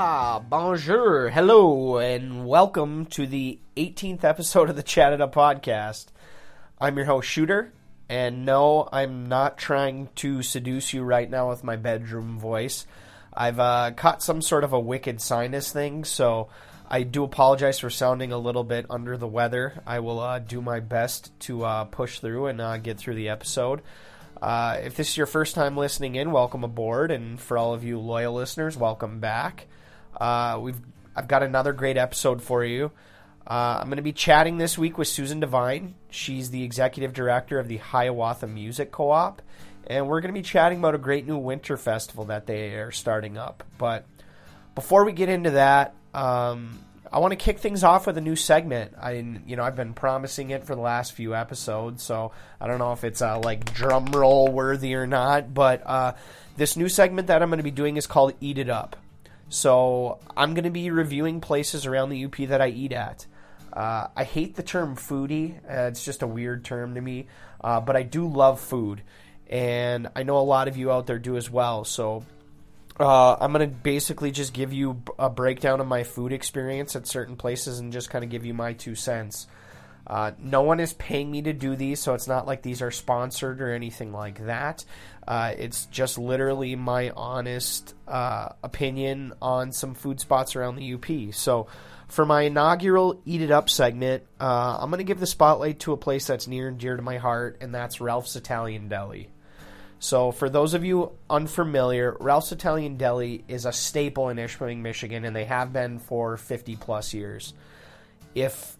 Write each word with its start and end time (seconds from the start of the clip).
Hola, 0.00 0.44
bonjour, 0.48 1.28
hello, 1.30 1.98
and 1.98 2.46
welcome 2.46 3.04
to 3.06 3.26
the 3.26 3.58
18th 3.76 4.22
episode 4.22 4.70
of 4.70 4.76
the 4.76 4.82
Chat 4.84 5.12
It 5.12 5.20
Up 5.20 5.34
podcast. 5.34 6.06
I'm 6.80 6.96
your 6.96 7.06
host, 7.06 7.28
Shooter, 7.28 7.72
and 8.08 8.44
no, 8.44 8.88
I'm 8.92 9.26
not 9.26 9.58
trying 9.58 10.08
to 10.14 10.44
seduce 10.44 10.92
you 10.92 11.02
right 11.02 11.28
now 11.28 11.48
with 11.48 11.64
my 11.64 11.74
bedroom 11.74 12.38
voice. 12.38 12.86
I've 13.34 13.58
uh, 13.58 13.90
caught 13.96 14.22
some 14.22 14.40
sort 14.40 14.62
of 14.62 14.72
a 14.72 14.78
wicked 14.78 15.20
sinus 15.20 15.72
thing, 15.72 16.04
so 16.04 16.48
I 16.88 17.02
do 17.02 17.24
apologize 17.24 17.80
for 17.80 17.90
sounding 17.90 18.30
a 18.30 18.38
little 18.38 18.62
bit 18.62 18.86
under 18.88 19.16
the 19.16 19.26
weather. 19.26 19.82
I 19.84 19.98
will 19.98 20.20
uh, 20.20 20.38
do 20.38 20.62
my 20.62 20.78
best 20.78 21.32
to 21.40 21.64
uh, 21.64 21.84
push 21.86 22.20
through 22.20 22.46
and 22.46 22.60
uh, 22.60 22.76
get 22.76 22.98
through 22.98 23.16
the 23.16 23.30
episode. 23.30 23.82
Uh, 24.40 24.78
if 24.80 24.94
this 24.94 25.08
is 25.08 25.16
your 25.16 25.26
first 25.26 25.56
time 25.56 25.76
listening 25.76 26.14
in, 26.14 26.30
welcome 26.30 26.62
aboard, 26.62 27.10
and 27.10 27.40
for 27.40 27.58
all 27.58 27.74
of 27.74 27.82
you 27.82 27.98
loyal 27.98 28.34
listeners, 28.34 28.76
welcome 28.76 29.18
back. 29.18 29.66
Uh, 30.18 30.58
we've 30.60 30.80
I've 31.16 31.28
got 31.28 31.42
another 31.42 31.72
great 31.72 31.96
episode 31.96 32.42
for 32.42 32.64
you. 32.64 32.92
Uh, 33.46 33.78
I'm 33.80 33.86
going 33.86 33.96
to 33.96 34.02
be 34.02 34.12
chatting 34.12 34.58
this 34.58 34.76
week 34.76 34.98
with 34.98 35.08
Susan 35.08 35.40
Divine. 35.40 35.94
She's 36.10 36.50
the 36.50 36.62
executive 36.62 37.12
director 37.12 37.58
of 37.58 37.66
the 37.66 37.78
Hiawatha 37.78 38.46
Music 38.46 38.92
Co-op, 38.92 39.40
and 39.86 40.06
we're 40.06 40.20
going 40.20 40.34
to 40.34 40.38
be 40.38 40.42
chatting 40.42 40.78
about 40.78 40.94
a 40.94 40.98
great 40.98 41.26
new 41.26 41.38
winter 41.38 41.76
festival 41.76 42.26
that 42.26 42.46
they 42.46 42.74
are 42.74 42.90
starting 42.90 43.38
up. 43.38 43.64
But 43.78 44.04
before 44.74 45.04
we 45.04 45.12
get 45.12 45.28
into 45.28 45.52
that, 45.52 45.94
um, 46.12 46.78
I 47.10 47.20
want 47.20 47.32
to 47.32 47.36
kick 47.36 47.58
things 47.58 47.84
off 47.84 48.06
with 48.06 48.18
a 48.18 48.20
new 48.20 48.36
segment. 48.36 48.92
I, 49.00 49.12
you 49.46 49.56
know, 49.56 49.64
I've 49.64 49.76
been 49.76 49.94
promising 49.94 50.50
it 50.50 50.64
for 50.64 50.74
the 50.74 50.82
last 50.82 51.14
few 51.14 51.34
episodes, 51.34 52.02
so 52.02 52.32
I 52.60 52.66
don't 52.66 52.78
know 52.78 52.92
if 52.92 53.02
it's 53.02 53.22
uh, 53.22 53.38
like 53.38 53.72
drum 53.72 54.06
roll 54.06 54.48
worthy 54.48 54.94
or 54.94 55.06
not. 55.06 55.54
But 55.54 55.82
uh, 55.86 56.12
this 56.56 56.76
new 56.76 56.88
segment 56.88 57.28
that 57.28 57.42
I'm 57.42 57.48
going 57.48 57.58
to 57.58 57.64
be 57.64 57.70
doing 57.70 57.96
is 57.96 58.06
called 58.06 58.34
"Eat 58.40 58.58
It 58.58 58.68
Up." 58.68 58.96
So 59.48 60.18
I'm 60.36 60.54
going 60.54 60.64
to 60.64 60.70
be 60.70 60.90
reviewing 60.90 61.40
places 61.40 61.86
around 61.86 62.10
the 62.10 62.24
UP 62.24 62.36
that 62.36 62.60
I 62.60 62.68
eat 62.68 62.92
at. 62.92 63.26
Uh, 63.72 64.08
I 64.16 64.24
hate 64.24 64.56
the 64.56 64.62
term 64.62 64.96
foodie; 64.96 65.56
uh, 65.68 65.88
it's 65.88 66.04
just 66.04 66.22
a 66.22 66.26
weird 66.26 66.64
term 66.64 66.94
to 66.94 67.00
me. 67.00 67.26
Uh, 67.62 67.80
but 67.80 67.96
I 67.96 68.02
do 68.02 68.26
love 68.26 68.60
food, 68.60 69.02
and 69.48 70.08
I 70.16 70.22
know 70.22 70.38
a 70.38 70.40
lot 70.40 70.68
of 70.68 70.76
you 70.76 70.90
out 70.90 71.06
there 71.06 71.18
do 71.18 71.36
as 71.36 71.50
well. 71.50 71.84
So 71.84 72.24
uh, 72.98 73.36
I'm 73.40 73.52
going 73.52 73.68
to 73.68 73.74
basically 73.74 74.30
just 74.30 74.52
give 74.52 74.72
you 74.72 75.02
a 75.18 75.30
breakdown 75.30 75.80
of 75.80 75.86
my 75.86 76.02
food 76.02 76.32
experience 76.32 76.96
at 76.96 77.06
certain 77.06 77.36
places 77.36 77.78
and 77.78 77.92
just 77.92 78.10
kind 78.10 78.24
of 78.24 78.30
give 78.30 78.44
you 78.44 78.54
my 78.54 78.72
two 78.72 78.94
cents. 78.94 79.46
Uh, 80.08 80.32
no 80.38 80.62
one 80.62 80.80
is 80.80 80.94
paying 80.94 81.30
me 81.30 81.42
to 81.42 81.52
do 81.52 81.76
these, 81.76 82.00
so 82.00 82.14
it's 82.14 82.26
not 82.26 82.46
like 82.46 82.62
these 82.62 82.80
are 82.80 82.90
sponsored 82.90 83.60
or 83.60 83.72
anything 83.72 84.12
like 84.12 84.46
that. 84.46 84.84
Uh, 85.26 85.52
it's 85.58 85.84
just 85.86 86.16
literally 86.16 86.74
my 86.74 87.10
honest 87.10 87.94
uh, 88.06 88.48
opinion 88.62 89.34
on 89.42 89.70
some 89.70 89.94
food 89.94 90.18
spots 90.18 90.56
around 90.56 90.76
the 90.76 90.94
UP. 90.94 91.34
So, 91.34 91.66
for 92.08 92.24
my 92.24 92.42
inaugural 92.42 93.20
Eat 93.26 93.42
It 93.42 93.50
Up 93.50 93.68
segment, 93.68 94.22
uh, 94.40 94.78
I'm 94.80 94.88
going 94.88 94.96
to 94.96 95.04
give 95.04 95.20
the 95.20 95.26
spotlight 95.26 95.80
to 95.80 95.92
a 95.92 95.98
place 95.98 96.26
that's 96.26 96.48
near 96.48 96.68
and 96.68 96.78
dear 96.78 96.96
to 96.96 97.02
my 97.02 97.18
heart, 97.18 97.58
and 97.60 97.74
that's 97.74 98.00
Ralph's 98.00 98.34
Italian 98.34 98.88
Deli. 98.88 99.28
So, 99.98 100.32
for 100.32 100.48
those 100.48 100.72
of 100.72 100.86
you 100.86 101.12
unfamiliar, 101.28 102.16
Ralph's 102.18 102.52
Italian 102.52 102.96
Deli 102.96 103.44
is 103.46 103.66
a 103.66 103.72
staple 103.72 104.30
in 104.30 104.38
Ishpeming, 104.38 104.78
Michigan, 104.78 105.26
and 105.26 105.36
they 105.36 105.44
have 105.44 105.70
been 105.74 105.98
for 105.98 106.38
50 106.38 106.76
plus 106.76 107.12
years. 107.12 107.52
If 108.34 108.77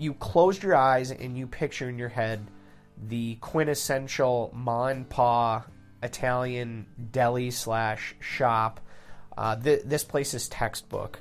you 0.00 0.14
closed 0.14 0.62
your 0.62 0.74
eyes 0.74 1.10
and 1.10 1.36
you 1.36 1.46
picture 1.46 1.88
in 1.88 1.98
your 1.98 2.08
head 2.08 2.46
the 3.08 3.36
quintessential 3.36 4.50
ma 4.54 4.86
and 4.86 5.08
pa 5.08 5.64
Italian 6.02 6.86
deli 7.12 7.50
slash 7.50 8.14
shop, 8.20 8.80
uh, 9.36 9.56
th- 9.56 9.82
this 9.84 10.04
place 10.04 10.32
is 10.32 10.48
textbook. 10.48 11.20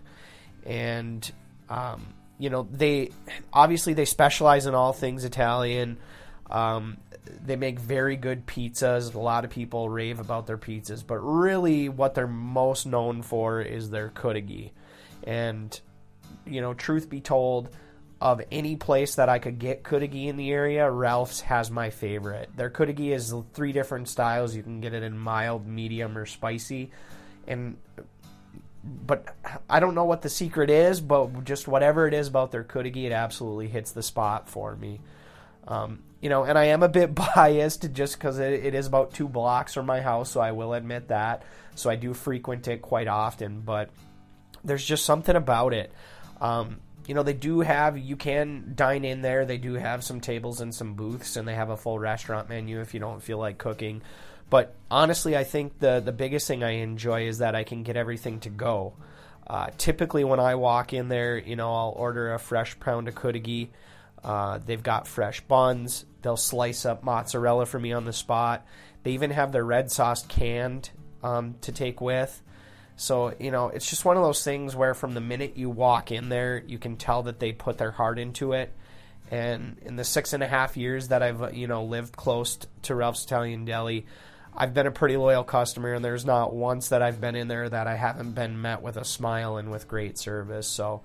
And, 0.65 1.29
um, 1.69 2.13
you 2.37 2.49
know, 2.49 2.67
they 2.71 3.11
obviously 3.51 3.93
they 3.93 4.05
specialize 4.05 4.65
in 4.65 4.73
all 4.73 4.93
things 4.93 5.25
Italian. 5.25 5.97
Um, 6.49 6.97
they 7.45 7.57
make 7.57 7.79
very 7.79 8.15
good 8.15 8.45
pizzas. 8.47 9.13
A 9.13 9.19
lot 9.19 9.43
of 9.43 9.51
people 9.51 9.89
rave 9.89 10.19
about 10.19 10.47
their 10.47 10.57
pizzas, 10.57 11.05
but 11.05 11.17
really, 11.17 11.89
what 11.89 12.15
they're 12.15 12.27
most 12.27 12.85
known 12.85 13.21
for 13.21 13.61
is 13.61 13.89
their 13.89 14.09
cudighi. 14.09 14.71
And 15.23 15.79
you 16.45 16.61
know, 16.61 16.73
truth 16.73 17.09
be 17.09 17.21
told, 17.21 17.69
of 18.21 18.41
any 18.51 18.75
place 18.75 19.15
that 19.15 19.29
I 19.29 19.39
could 19.39 19.59
get 19.59 19.83
cudighi 19.83 20.27
in 20.27 20.35
the 20.35 20.51
area, 20.51 20.89
Ralph's 20.89 21.41
has 21.41 21.71
my 21.71 21.89
favorite. 21.89 22.49
Their 22.55 22.69
cudighi 22.69 23.13
is 23.13 23.33
three 23.53 23.71
different 23.71 24.09
styles. 24.09 24.55
You 24.55 24.63
can 24.63 24.81
get 24.81 24.93
it 24.93 25.03
in 25.03 25.17
mild, 25.17 25.65
medium, 25.65 26.17
or 26.17 26.25
spicy. 26.25 26.91
And 27.47 27.77
but 28.83 29.35
I 29.69 29.79
don't 29.79 29.95
know 29.95 30.05
what 30.05 30.21
the 30.21 30.29
secret 30.29 30.69
is, 30.69 31.01
but 31.01 31.43
just 31.43 31.67
whatever 31.67 32.07
it 32.07 32.13
is 32.13 32.27
about 32.27 32.51
their 32.51 32.63
cudighi, 32.63 33.05
it 33.05 33.11
absolutely 33.11 33.67
hits 33.67 33.91
the 33.91 34.03
spot 34.03 34.49
for 34.49 34.75
me. 34.75 34.99
Um, 35.67 36.03
you 36.21 36.29
know, 36.29 36.43
and 36.43 36.57
I 36.57 36.65
am 36.65 36.83
a 36.83 36.89
bit 36.89 37.15
biased 37.35 37.91
just 37.93 38.15
because 38.15 38.39
it, 38.39 38.65
it 38.65 38.75
is 38.75 38.87
about 38.87 39.13
two 39.13 39.29
blocks 39.29 39.73
from 39.73 39.85
my 39.85 40.01
house, 40.01 40.31
so 40.31 40.41
I 40.41 40.51
will 40.51 40.73
admit 40.73 41.07
that. 41.09 41.43
So 41.75 41.89
I 41.89 41.95
do 41.95 42.13
frequent 42.13 42.67
it 42.67 42.81
quite 42.81 43.07
often, 43.07 43.61
but 43.61 43.89
there's 44.63 44.85
just 44.85 45.05
something 45.05 45.35
about 45.35 45.73
it. 45.73 45.93
Um, 46.41 46.79
you 47.09 47.15
know, 47.15 47.23
they 47.23 47.33
do 47.33 47.61
have, 47.61 47.97
you 47.97 48.15
can 48.15 48.73
dine 48.75 49.03
in 49.03 49.23
there. 49.23 49.43
They 49.43 49.57
do 49.57 49.73
have 49.73 50.03
some 50.03 50.21
tables 50.21 50.61
and 50.61 50.73
some 50.75 50.93
booths, 50.93 51.37
and 51.37 51.47
they 51.47 51.55
have 51.55 51.71
a 51.71 51.75
full 51.75 51.97
restaurant 51.97 52.49
menu 52.49 52.81
if 52.81 52.93
you 52.93 52.99
don't 52.99 53.23
feel 53.23 53.39
like 53.39 53.57
cooking. 53.57 54.03
But 54.51 54.75
honestly, 54.91 55.35
I 55.35 55.43
think 55.43 55.79
the, 55.79 56.01
the 56.05 56.11
biggest 56.11 56.47
thing 56.47 56.63
I 56.63 56.83
enjoy 56.83 57.27
is 57.27 57.39
that 57.39 57.55
I 57.55 57.63
can 57.63 57.81
get 57.81 57.97
everything 57.97 58.41
to 58.41 58.49
go. 58.49 58.93
Uh, 59.47 59.71
typically, 59.79 60.23
when 60.23 60.39
I 60.39 60.53
walk 60.53 60.93
in 60.93 61.07
there, 61.07 61.35
you 61.35 61.55
know, 61.55 61.73
I'll 61.73 61.95
order 61.97 62.31
a 62.31 62.37
fresh 62.37 62.79
pound 62.79 63.07
of 63.07 63.15
cudighi. 63.15 63.69
Uh, 64.23 64.59
they've 64.63 64.83
got 64.83 65.07
fresh 65.07 65.41
buns. 65.41 66.05
They'll 66.21 66.37
slice 66.37 66.85
up 66.85 67.03
mozzarella 67.03 67.65
for 67.65 67.79
me 67.79 67.91
on 67.91 68.05
the 68.05 68.13
spot. 68.13 68.67
They 69.01 69.13
even 69.13 69.31
have 69.31 69.51
their 69.51 69.65
red 69.65 69.91
sauce 69.91 70.23
canned 70.27 70.91
um, 71.23 71.55
to 71.61 71.71
take 71.71 72.01
with. 72.01 72.39
So, 72.99 73.33
you 73.39 73.49
know, 73.49 73.69
it's 73.69 73.89
just 73.89 74.03
one 74.03 74.17
of 74.17 74.23
those 74.23 74.43
things 74.43 74.75
where 74.75 74.93
from 74.93 75.13
the 75.13 75.21
minute 75.21 75.55
you 75.55 75.69
walk 75.69 76.11
in 76.11 76.27
there, 76.27 76.61
you 76.67 76.77
can 76.77 76.97
tell 76.97 77.23
that 77.23 77.39
they 77.39 77.53
put 77.53 77.77
their 77.77 77.91
heart 77.91 78.19
into 78.19 78.51
it. 78.51 78.73
And 79.31 79.77
in 79.83 79.95
the 79.95 80.03
six 80.03 80.33
and 80.33 80.43
a 80.43 80.47
half 80.47 80.75
years 80.75 81.07
that 81.07 81.23
I've, 81.23 81.55
you 81.55 81.65
know, 81.65 81.85
lived 81.85 82.17
close 82.17 82.59
to 82.81 82.95
Ralph's 82.95 83.23
Italian 83.23 83.63
Deli, 83.63 84.05
I've 84.53 84.73
been 84.73 84.85
a 84.85 84.91
pretty 84.91 85.15
loyal 85.15 85.45
customer, 85.45 85.93
and 85.93 86.03
there's 86.03 86.25
not 86.25 86.53
once 86.53 86.89
that 86.89 87.01
I've 87.01 87.21
been 87.21 87.37
in 87.37 87.47
there 87.47 87.69
that 87.69 87.87
I 87.87 87.95
haven't 87.95 88.33
been 88.33 88.61
met 88.61 88.81
with 88.81 88.97
a 88.97 89.05
smile 89.05 89.55
and 89.55 89.71
with 89.71 89.87
great 89.87 90.17
service. 90.17 90.67
So, 90.67 91.01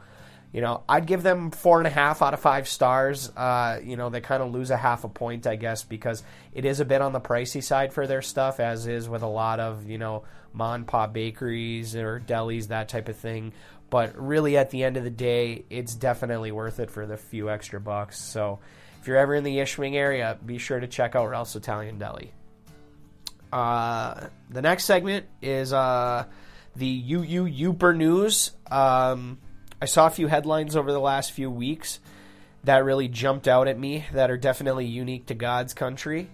you 0.54 0.60
know, 0.60 0.84
I'd 0.88 1.06
give 1.06 1.24
them 1.24 1.50
four 1.50 1.78
and 1.78 1.86
a 1.88 1.90
half 1.90 2.22
out 2.22 2.32
of 2.32 2.38
five 2.38 2.68
stars. 2.68 3.28
Uh, 3.28 3.80
you 3.82 3.96
know, 3.96 4.08
they 4.08 4.20
kind 4.20 4.40
of 4.40 4.52
lose 4.52 4.70
a 4.70 4.76
half 4.76 5.02
a 5.02 5.08
point, 5.08 5.48
I 5.48 5.56
guess, 5.56 5.82
because 5.82 6.22
it 6.52 6.64
is 6.64 6.78
a 6.78 6.84
bit 6.84 7.02
on 7.02 7.12
the 7.12 7.20
pricey 7.20 7.60
side 7.60 7.92
for 7.92 8.06
their 8.06 8.22
stuff, 8.22 8.60
as 8.60 8.86
is 8.86 9.08
with 9.08 9.22
a 9.22 9.28
lot 9.28 9.58
of, 9.58 9.90
you 9.90 9.98
know, 9.98 10.22
mom 10.52 10.84
pa 10.84 11.08
bakeries 11.08 11.96
or 11.96 12.22
delis, 12.24 12.68
that 12.68 12.88
type 12.88 13.08
of 13.08 13.16
thing. 13.16 13.52
But 13.90 14.16
really, 14.16 14.56
at 14.56 14.70
the 14.70 14.84
end 14.84 14.96
of 14.96 15.02
the 15.02 15.10
day, 15.10 15.64
it's 15.70 15.96
definitely 15.96 16.52
worth 16.52 16.78
it 16.78 16.92
for 16.92 17.04
the 17.04 17.16
few 17.16 17.50
extra 17.50 17.80
bucks. 17.80 18.20
So 18.20 18.60
if 19.00 19.08
you're 19.08 19.18
ever 19.18 19.34
in 19.34 19.42
the 19.42 19.56
Ishpeming 19.56 19.96
area, 19.96 20.38
be 20.46 20.58
sure 20.58 20.78
to 20.78 20.86
check 20.86 21.16
out 21.16 21.28
Ralph's 21.30 21.56
Italian 21.56 21.98
Deli. 21.98 22.32
Uh, 23.52 24.28
the 24.50 24.62
next 24.62 24.84
segment 24.84 25.26
is 25.42 25.72
uh, 25.72 26.26
the 26.76 27.02
UU 27.08 27.48
Yooper 27.48 27.96
News. 27.96 28.52
Um, 28.70 29.38
I 29.84 29.86
saw 29.86 30.06
a 30.06 30.10
few 30.10 30.28
headlines 30.28 30.76
over 30.76 30.92
the 30.92 30.98
last 30.98 31.32
few 31.32 31.50
weeks 31.50 32.00
that 32.64 32.86
really 32.86 33.06
jumped 33.06 33.46
out 33.46 33.68
at 33.68 33.78
me 33.78 34.06
that 34.14 34.30
are 34.30 34.38
definitely 34.38 34.86
unique 34.86 35.26
to 35.26 35.34
God's 35.34 35.74
country. 35.74 36.30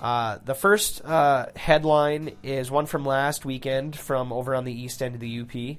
Uh, 0.00 0.38
the 0.42 0.54
first 0.54 1.04
uh, 1.04 1.48
headline 1.54 2.38
is 2.42 2.70
one 2.70 2.86
from 2.86 3.04
last 3.04 3.44
weekend 3.44 3.94
from 3.94 4.32
over 4.32 4.54
on 4.54 4.64
the 4.64 4.72
east 4.72 5.02
end 5.02 5.14
of 5.14 5.20
the 5.20 5.40
UP. 5.40 5.76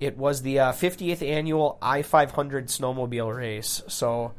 It 0.00 0.18
was 0.18 0.42
the 0.42 0.58
uh, 0.58 0.72
50th 0.72 1.24
annual 1.24 1.78
I 1.80 2.02
500 2.02 2.66
snowmobile 2.66 3.32
race. 3.32 3.80
So, 3.86 4.34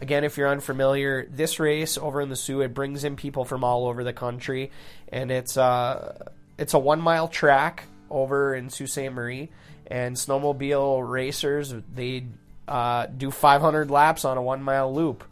again, 0.00 0.24
if 0.24 0.38
you're 0.38 0.48
unfamiliar, 0.48 1.28
this 1.30 1.60
race 1.60 1.98
over 1.98 2.22
in 2.22 2.30
the 2.30 2.36
Soo 2.36 2.62
it 2.62 2.72
brings 2.72 3.04
in 3.04 3.16
people 3.16 3.44
from 3.44 3.64
all 3.64 3.86
over 3.86 4.02
the 4.02 4.14
country, 4.14 4.70
and 5.08 5.30
it's 5.30 5.58
uh, 5.58 6.26
it's 6.56 6.72
a 6.72 6.78
one 6.78 7.02
mile 7.02 7.28
track 7.28 7.84
over 8.08 8.54
in 8.54 8.70
Sault 8.70 8.88
Ste. 8.88 9.12
Marie 9.12 9.50
and 9.90 10.16
snowmobile 10.16 11.08
racers 11.08 11.74
they 11.92 12.26
uh, 12.68 13.06
do 13.06 13.30
500 13.30 13.90
laps 13.90 14.24
on 14.24 14.38
a 14.38 14.42
one 14.42 14.62
mile 14.62 14.94
loop. 14.94 15.24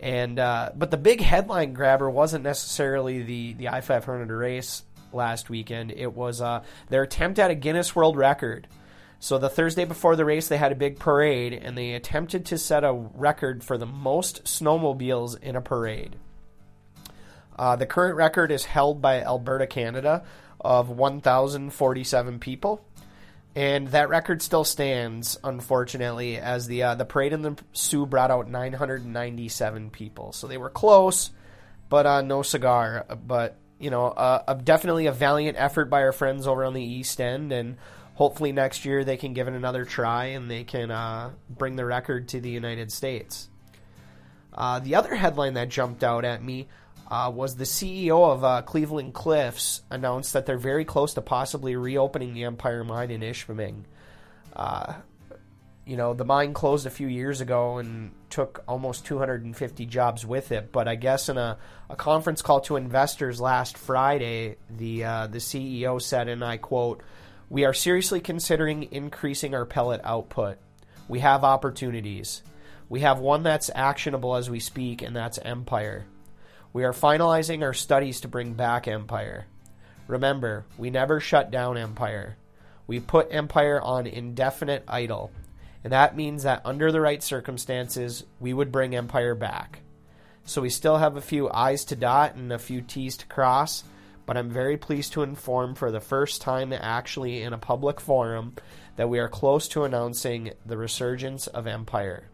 And 0.00 0.38
uh, 0.38 0.70
but 0.74 0.90
the 0.90 0.96
big 0.96 1.20
headline 1.20 1.74
grabber 1.74 2.10
wasn't 2.10 2.42
necessarily 2.42 3.22
the 3.22 3.52
the 3.52 3.68
I 3.68 3.82
500 3.82 4.28
race 4.34 4.82
last 5.12 5.50
weekend. 5.50 5.92
It 5.92 6.12
was 6.12 6.40
uh, 6.40 6.64
their 6.88 7.02
attempt 7.02 7.38
at 7.38 7.50
a 7.50 7.54
Guinness 7.54 7.94
World 7.94 8.16
Record. 8.16 8.66
So 9.20 9.38
the 9.38 9.48
Thursday 9.48 9.84
before 9.84 10.16
the 10.16 10.24
race, 10.24 10.48
they 10.48 10.56
had 10.56 10.72
a 10.72 10.74
big 10.74 10.98
parade, 10.98 11.52
and 11.52 11.78
they 11.78 11.92
attempted 11.92 12.46
to 12.46 12.58
set 12.58 12.82
a 12.82 12.92
record 12.92 13.62
for 13.62 13.78
the 13.78 13.86
most 13.86 14.42
snowmobiles 14.42 15.40
in 15.40 15.54
a 15.54 15.60
parade. 15.60 16.16
Uh, 17.56 17.76
the 17.76 17.86
current 17.86 18.16
record 18.16 18.50
is 18.50 18.64
held 18.64 19.00
by 19.00 19.22
Alberta, 19.22 19.68
Canada, 19.68 20.24
of 20.60 20.90
1,047 20.90 22.40
people. 22.40 22.84
And 23.54 23.88
that 23.88 24.08
record 24.08 24.40
still 24.40 24.64
stands, 24.64 25.38
unfortunately, 25.44 26.38
as 26.38 26.66
the 26.66 26.84
uh, 26.84 26.94
the 26.94 27.04
parade 27.04 27.34
in 27.34 27.42
the 27.42 27.56
Soo 27.72 28.06
brought 28.06 28.30
out 28.30 28.48
997 28.48 29.90
people. 29.90 30.32
So 30.32 30.46
they 30.46 30.56
were 30.56 30.70
close, 30.70 31.30
but 31.90 32.06
uh, 32.06 32.22
no 32.22 32.42
cigar. 32.42 33.04
But 33.26 33.58
you 33.78 33.90
know, 33.90 34.06
uh, 34.06 34.44
a, 34.48 34.54
definitely 34.54 35.06
a 35.06 35.12
valiant 35.12 35.58
effort 35.58 35.90
by 35.90 36.02
our 36.02 36.12
friends 36.12 36.46
over 36.46 36.64
on 36.64 36.72
the 36.72 36.82
East 36.82 37.20
End, 37.20 37.52
and 37.52 37.76
hopefully 38.14 38.52
next 38.52 38.86
year 38.86 39.04
they 39.04 39.18
can 39.18 39.34
give 39.34 39.48
it 39.48 39.54
another 39.54 39.84
try 39.84 40.26
and 40.26 40.50
they 40.50 40.64
can 40.64 40.90
uh, 40.90 41.32
bring 41.50 41.76
the 41.76 41.84
record 41.84 42.28
to 42.28 42.40
the 42.40 42.50
United 42.50 42.90
States. 42.90 43.50
Uh, 44.52 44.78
the 44.78 44.94
other 44.94 45.14
headline 45.14 45.54
that 45.54 45.68
jumped 45.68 46.04
out 46.04 46.24
at 46.24 46.42
me 46.42 46.68
uh, 47.12 47.30
was 47.30 47.56
the 47.56 47.64
CEO 47.64 48.32
of 48.32 48.42
uh, 48.42 48.62
Cleveland 48.62 49.12
Cliffs 49.12 49.82
announced 49.90 50.32
that 50.32 50.46
they're 50.46 50.56
very 50.56 50.86
close 50.86 51.12
to 51.12 51.20
possibly 51.20 51.76
reopening 51.76 52.32
the 52.32 52.44
Empire 52.44 52.84
Mine 52.84 53.10
in 53.10 53.20
Ishpeming. 53.20 53.82
Uh, 54.56 54.94
you 55.84 55.98
know, 55.98 56.14
the 56.14 56.24
mine 56.24 56.54
closed 56.54 56.86
a 56.86 56.90
few 56.90 57.08
years 57.08 57.42
ago 57.42 57.76
and 57.76 58.12
took 58.30 58.64
almost 58.66 59.04
250 59.04 59.84
jobs 59.84 60.24
with 60.24 60.52
it. 60.52 60.72
But 60.72 60.88
I 60.88 60.94
guess 60.94 61.28
in 61.28 61.36
a, 61.36 61.58
a 61.90 61.96
conference 61.96 62.40
call 62.40 62.62
to 62.62 62.76
investors 62.76 63.42
last 63.42 63.76
Friday, 63.76 64.56
the 64.70 65.04
uh, 65.04 65.26
the 65.26 65.38
CEO 65.38 66.00
said, 66.00 66.28
and 66.28 66.42
I 66.42 66.56
quote, 66.56 67.02
"We 67.50 67.66
are 67.66 67.74
seriously 67.74 68.20
considering 68.20 68.88
increasing 68.90 69.54
our 69.54 69.66
pellet 69.66 70.00
output. 70.02 70.56
We 71.08 71.18
have 71.18 71.44
opportunities. 71.44 72.42
We 72.88 73.00
have 73.00 73.18
one 73.18 73.42
that's 73.42 73.70
actionable 73.74 74.34
as 74.34 74.48
we 74.48 74.60
speak, 74.60 75.02
and 75.02 75.14
that's 75.14 75.36
Empire." 75.36 76.06
We 76.74 76.84
are 76.84 76.92
finalizing 76.92 77.62
our 77.62 77.74
studies 77.74 78.22
to 78.22 78.28
bring 78.28 78.54
back 78.54 78.88
Empire. 78.88 79.44
Remember, 80.06 80.64
we 80.78 80.88
never 80.88 81.20
shut 81.20 81.50
down 81.50 81.76
Empire. 81.76 82.38
We 82.86 82.98
put 82.98 83.28
Empire 83.30 83.78
on 83.80 84.06
indefinite 84.06 84.84
idle, 84.88 85.30
and 85.84 85.92
that 85.92 86.16
means 86.16 86.44
that 86.44 86.62
under 86.64 86.90
the 86.90 87.00
right 87.02 87.22
circumstances, 87.22 88.24
we 88.40 88.54
would 88.54 88.72
bring 88.72 88.94
Empire 88.94 89.34
back. 89.34 89.80
So 90.44 90.62
we 90.62 90.70
still 90.70 90.96
have 90.96 91.16
a 91.16 91.20
few 91.20 91.50
I's 91.50 91.84
to 91.86 91.96
dot 91.96 92.36
and 92.36 92.50
a 92.50 92.58
few 92.58 92.80
T's 92.80 93.18
to 93.18 93.26
cross, 93.26 93.84
but 94.24 94.38
I'm 94.38 94.50
very 94.50 94.78
pleased 94.78 95.12
to 95.12 95.22
inform 95.22 95.74
for 95.74 95.90
the 95.90 96.00
first 96.00 96.40
time 96.40 96.72
actually 96.72 97.42
in 97.42 97.52
a 97.52 97.58
public 97.58 98.00
forum 98.00 98.54
that 98.96 99.10
we 99.10 99.18
are 99.18 99.28
close 99.28 99.68
to 99.68 99.84
announcing 99.84 100.52
the 100.64 100.78
resurgence 100.78 101.48
of 101.48 101.66
Empire. 101.66 102.30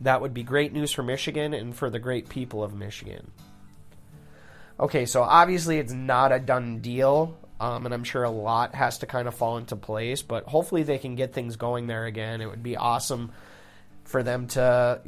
That 0.00 0.20
would 0.20 0.34
be 0.34 0.42
great 0.42 0.72
news 0.72 0.92
for 0.92 1.02
Michigan 1.02 1.54
and 1.54 1.74
for 1.74 1.90
the 1.90 1.98
great 1.98 2.28
people 2.28 2.62
of 2.62 2.74
Michigan. 2.74 3.30
Okay, 4.78 5.06
so 5.06 5.22
obviously 5.22 5.78
it's 5.78 5.92
not 5.92 6.32
a 6.32 6.40
done 6.40 6.80
deal, 6.80 7.38
um, 7.60 7.84
and 7.86 7.94
I'm 7.94 8.02
sure 8.02 8.24
a 8.24 8.30
lot 8.30 8.74
has 8.74 8.98
to 8.98 9.06
kind 9.06 9.28
of 9.28 9.34
fall 9.34 9.56
into 9.56 9.76
place, 9.76 10.22
but 10.22 10.44
hopefully 10.44 10.82
they 10.82 10.98
can 10.98 11.14
get 11.14 11.32
things 11.32 11.56
going 11.56 11.86
there 11.86 12.06
again. 12.06 12.40
It 12.40 12.46
would 12.46 12.62
be 12.62 12.76
awesome 12.76 13.30
for 14.02 14.22
them 14.22 14.48
to, 14.48 15.00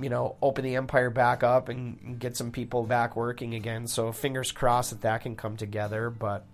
you 0.00 0.08
know, 0.08 0.36
open 0.40 0.64
the 0.64 0.76
empire 0.76 1.10
back 1.10 1.42
up 1.42 1.68
and 1.68 2.18
get 2.18 2.36
some 2.36 2.50
people 2.50 2.84
back 2.84 3.14
working 3.14 3.54
again. 3.54 3.86
So 3.86 4.10
fingers 4.10 4.52
crossed 4.52 4.90
that 4.90 5.02
that 5.02 5.20
can 5.20 5.36
come 5.36 5.56
together, 5.56 6.10
but 6.10 6.46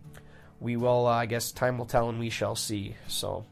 we 0.61 0.77
will, 0.77 1.06
uh, 1.06 1.12
I 1.12 1.27
guess, 1.27 1.53
time 1.53 1.79
will 1.79 1.87
tell 1.87 2.09
and 2.09 2.19
we 2.19 2.31
shall 2.31 2.56
see. 2.56 2.97
So. 3.06 3.44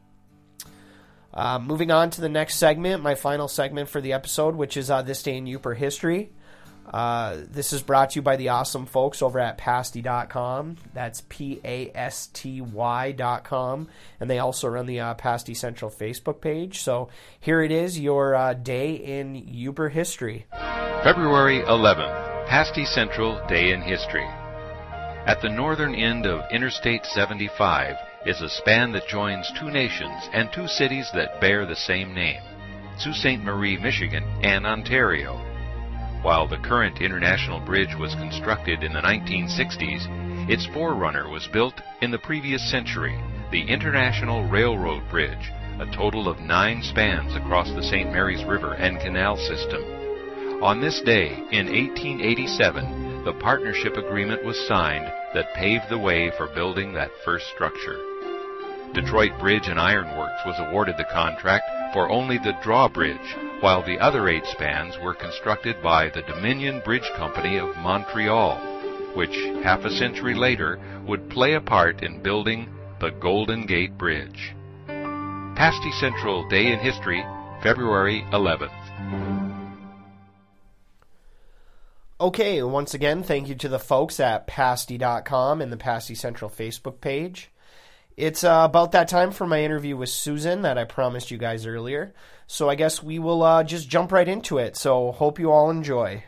Uh, 1.34 1.58
moving 1.58 1.90
on 1.90 2.10
to 2.10 2.20
the 2.20 2.28
next 2.28 2.56
segment, 2.56 3.02
my 3.02 3.16
final 3.16 3.48
segment 3.48 3.88
for 3.88 4.00
the 4.00 4.12
episode, 4.12 4.54
which 4.54 4.76
is 4.76 4.88
uh, 4.88 5.02
This 5.02 5.22
Day 5.22 5.36
in 5.36 5.46
Yooper 5.46 5.76
History. 5.76 6.30
Uh, 6.92 7.38
this 7.50 7.72
is 7.72 7.82
brought 7.82 8.10
to 8.10 8.16
you 8.16 8.22
by 8.22 8.36
the 8.36 8.50
awesome 8.50 8.86
folks 8.86 9.22
over 9.22 9.40
at 9.40 9.58
pasty.com. 9.58 10.76
That's 10.92 11.22
P 11.28 11.60
A 11.64 11.90
S 11.94 12.28
T 12.28 12.60
Y.com. 12.60 13.88
And 14.20 14.30
they 14.30 14.38
also 14.38 14.68
run 14.68 14.86
the 14.86 15.00
uh, 15.00 15.14
Pasty 15.14 15.54
Central 15.54 15.90
Facebook 15.90 16.40
page. 16.40 16.82
So 16.82 17.08
here 17.40 17.62
it 17.62 17.72
is, 17.72 17.98
your 17.98 18.34
uh, 18.34 18.54
day 18.54 18.94
in 18.94 19.34
Yooper 19.34 19.90
history. 19.90 20.46
February 21.02 21.62
11th, 21.62 22.46
Pasty 22.48 22.84
Central 22.84 23.40
Day 23.48 23.72
in 23.72 23.80
History. 23.80 24.26
At 25.26 25.40
the 25.40 25.48
northern 25.48 25.94
end 25.94 26.26
of 26.26 26.42
Interstate 26.52 27.06
75, 27.06 27.96
is 28.26 28.40
a 28.40 28.48
span 28.48 28.92
that 28.92 29.06
joins 29.06 29.52
two 29.58 29.70
nations 29.70 30.28
and 30.32 30.50
two 30.52 30.66
cities 30.66 31.10
that 31.14 31.40
bear 31.40 31.66
the 31.66 31.76
same 31.76 32.14
name, 32.14 32.40
Sault 32.98 33.16
Ste. 33.16 33.38
Marie, 33.40 33.76
Michigan, 33.76 34.24
and 34.42 34.66
Ontario. 34.66 35.36
While 36.22 36.48
the 36.48 36.56
current 36.56 37.02
international 37.02 37.60
bridge 37.60 37.94
was 37.98 38.14
constructed 38.14 38.82
in 38.82 38.94
the 38.94 39.00
1960s, 39.00 40.48
its 40.48 40.64
forerunner 40.72 41.28
was 41.28 41.46
built 41.52 41.74
in 42.00 42.10
the 42.10 42.18
previous 42.18 42.70
century, 42.70 43.20
the 43.50 43.68
International 43.68 44.48
Railroad 44.48 45.02
Bridge, 45.10 45.52
a 45.80 45.86
total 45.94 46.28
of 46.28 46.40
nine 46.40 46.82
spans 46.82 47.34
across 47.36 47.68
the 47.72 47.82
St. 47.82 48.10
Mary's 48.10 48.44
River 48.44 48.74
and 48.74 49.00
Canal 49.00 49.36
System. 49.36 49.82
On 50.62 50.80
this 50.80 51.02
day, 51.02 51.32
in 51.50 51.66
1887, 51.66 53.24
the 53.24 53.34
partnership 53.34 53.96
agreement 53.96 54.44
was 54.44 54.66
signed 54.66 55.10
that 55.34 55.52
paved 55.54 55.90
the 55.90 55.98
way 55.98 56.30
for 56.38 56.46
building 56.54 56.94
that 56.94 57.10
first 57.24 57.46
structure. 57.48 58.13
Detroit 58.94 59.36
Bridge 59.40 59.66
and 59.66 59.80
Iron 59.80 60.16
Works 60.16 60.40
was 60.46 60.54
awarded 60.60 60.96
the 60.96 61.04
contract 61.12 61.68
for 61.92 62.08
only 62.08 62.38
the 62.38 62.56
drawbridge, 62.62 63.36
while 63.58 63.82
the 63.82 63.98
other 63.98 64.28
eight 64.28 64.46
spans 64.46 64.96
were 64.98 65.14
constructed 65.14 65.82
by 65.82 66.10
the 66.10 66.22
Dominion 66.22 66.80
Bridge 66.84 67.10
Company 67.16 67.58
of 67.58 67.76
Montreal, 67.78 68.56
which 69.16 69.34
half 69.64 69.84
a 69.84 69.90
century 69.90 70.34
later 70.34 70.78
would 71.08 71.28
play 71.28 71.54
a 71.54 71.60
part 71.60 72.04
in 72.04 72.22
building 72.22 72.68
the 73.00 73.10
Golden 73.10 73.66
Gate 73.66 73.98
Bridge. 73.98 74.54
Pasty 74.86 75.90
Central 75.98 76.48
Day 76.48 76.72
in 76.72 76.78
History, 76.78 77.24
February 77.64 78.24
11th. 78.30 78.70
Okay, 82.20 82.62
once 82.62 82.94
again, 82.94 83.24
thank 83.24 83.48
you 83.48 83.56
to 83.56 83.68
the 83.68 83.80
folks 83.80 84.20
at 84.20 84.46
pasty.com 84.46 85.60
and 85.60 85.72
the 85.72 85.76
Pasty 85.76 86.14
Central 86.14 86.48
Facebook 86.48 87.00
page. 87.00 87.50
It's 88.16 88.44
uh, 88.44 88.62
about 88.64 88.92
that 88.92 89.08
time 89.08 89.32
for 89.32 89.46
my 89.46 89.62
interview 89.62 89.96
with 89.96 90.08
Susan 90.08 90.62
that 90.62 90.78
I 90.78 90.84
promised 90.84 91.30
you 91.30 91.38
guys 91.38 91.66
earlier. 91.66 92.14
So 92.46 92.68
I 92.68 92.76
guess 92.76 93.02
we 93.02 93.18
will 93.18 93.42
uh, 93.42 93.64
just 93.64 93.88
jump 93.88 94.12
right 94.12 94.28
into 94.28 94.58
it. 94.58 94.76
So 94.76 95.10
hope 95.10 95.38
you 95.38 95.50
all 95.50 95.70
enjoy. 95.70 96.24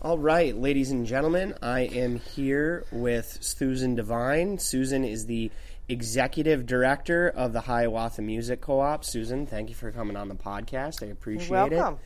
All 0.00 0.18
right, 0.18 0.56
ladies 0.56 0.90
and 0.90 1.04
gentlemen, 1.04 1.54
I 1.62 1.80
am 1.80 2.16
here 2.20 2.84
with 2.92 3.38
Susan 3.40 3.96
Divine. 3.96 4.58
Susan 4.58 5.04
is 5.04 5.26
the 5.26 5.50
executive 5.88 6.64
director 6.64 7.28
of 7.28 7.52
the 7.52 7.62
Hiawatha 7.62 8.22
Music 8.22 8.60
Co-op. 8.60 9.04
Susan, 9.04 9.46
thank 9.46 9.68
you 9.68 9.74
for 9.74 9.90
coming 9.90 10.16
on 10.16 10.28
the 10.28 10.34
podcast. 10.34 11.02
I 11.02 11.10
appreciate 11.10 11.50
Welcome. 11.50 11.72
it. 11.72 11.76
Welcome. 11.76 11.98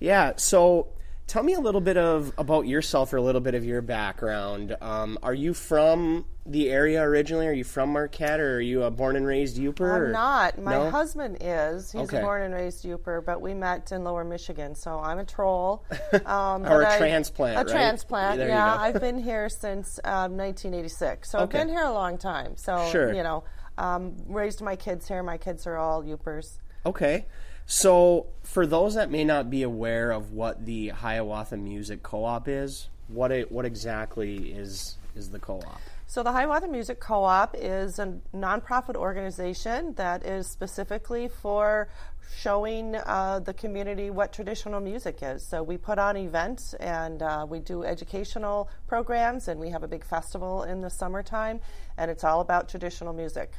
Yeah, 0.00 0.32
so 0.36 0.88
tell 1.26 1.42
me 1.42 1.54
a 1.54 1.60
little 1.60 1.80
bit 1.80 1.96
of 1.96 2.32
about 2.38 2.66
yourself 2.66 3.12
or 3.12 3.16
a 3.16 3.22
little 3.22 3.40
bit 3.40 3.54
of 3.54 3.64
your 3.64 3.82
background. 3.82 4.76
Um, 4.80 5.18
are 5.22 5.34
you 5.34 5.54
from 5.54 6.24
the 6.48 6.70
area 6.70 7.02
originally? 7.02 7.48
Are 7.48 7.52
you 7.52 7.64
from 7.64 7.92
Marquette, 7.92 8.38
or 8.38 8.56
are 8.56 8.60
you 8.60 8.84
a 8.84 8.90
born 8.90 9.16
and 9.16 9.26
raised 9.26 9.56
Yooper? 9.58 9.92
I'm 9.92 10.02
or? 10.02 10.12
not. 10.12 10.58
My 10.58 10.72
No? 10.72 10.90
husband 10.90 11.38
is. 11.40 11.90
He's 11.90 12.02
Okay. 12.02 12.18
a 12.18 12.22
born 12.22 12.42
and 12.42 12.54
raised 12.54 12.84
Yooper, 12.84 13.24
but 13.24 13.40
we 13.40 13.54
met 13.54 13.90
in 13.90 14.04
Lower 14.04 14.22
Michigan, 14.24 14.74
so 14.76 14.98
I'm 15.00 15.18
a 15.18 15.24
troll. 15.24 15.84
Um, 16.24 16.64
Or 16.66 16.82
a 16.82 16.94
I- 16.94 16.98
transplant, 16.98 17.56
A 17.56 17.58
right? 17.58 17.68
transplant. 17.68 18.38
There 18.38 18.48
yeah. 18.48 18.76
I've 18.76 19.00
been 19.00 19.18
here 19.18 19.48
since 19.48 19.98
um, 20.04 20.36
1986, 20.36 21.30
so 21.30 21.40
I've 21.40 21.50
been 21.50 21.68
here 21.68 21.82
a 21.84 21.92
long 21.92 22.16
time. 22.18 22.56
So 22.56 22.88
Sure. 22.90 23.12
you 23.12 23.22
know, 23.22 23.44
um, 23.78 24.16
raised 24.28 24.62
my 24.62 24.76
kids 24.76 25.08
here. 25.08 25.22
My 25.22 25.36
kids 25.36 25.66
are 25.66 25.76
all 25.76 26.02
Yoopers. 26.04 26.58
Okay. 26.86 27.26
So, 27.66 28.26
for 28.44 28.64
those 28.64 28.94
that 28.94 29.10
may 29.10 29.24
not 29.24 29.50
be 29.50 29.64
aware 29.64 30.12
of 30.12 30.32
what 30.32 30.64
the 30.64 30.90
Hiawatha 30.90 31.56
Music 31.56 32.00
Co-op 32.04 32.46
is, 32.46 32.88
what 33.08 33.32
it, 33.32 33.50
what 33.50 33.64
exactly 33.64 34.52
is 34.52 34.96
is 35.16 35.30
the 35.30 35.38
co-op? 35.38 35.80
So 36.06 36.22
the 36.22 36.30
Hiawatha 36.30 36.68
Music 36.68 37.00
Co-op 37.00 37.56
is 37.58 37.98
a 37.98 38.14
nonprofit 38.34 38.94
organization 38.94 39.94
that 39.94 40.24
is 40.24 40.46
specifically 40.46 41.26
for 41.26 41.88
showing 42.36 42.94
uh, 42.94 43.40
the 43.40 43.52
community 43.52 44.10
what 44.10 44.32
traditional 44.32 44.80
music 44.80 45.18
is. 45.22 45.44
So 45.44 45.62
we 45.62 45.76
put 45.76 45.98
on 45.98 46.16
events 46.16 46.74
and 46.74 47.22
uh, 47.22 47.46
we 47.48 47.58
do 47.58 47.82
educational 47.82 48.68
programs, 48.86 49.48
and 49.48 49.58
we 49.58 49.70
have 49.70 49.82
a 49.82 49.88
big 49.88 50.04
festival 50.04 50.62
in 50.62 50.80
the 50.80 50.90
summertime, 50.90 51.60
and 51.96 52.10
it's 52.10 52.22
all 52.22 52.40
about 52.40 52.68
traditional 52.68 53.12
music. 53.12 53.52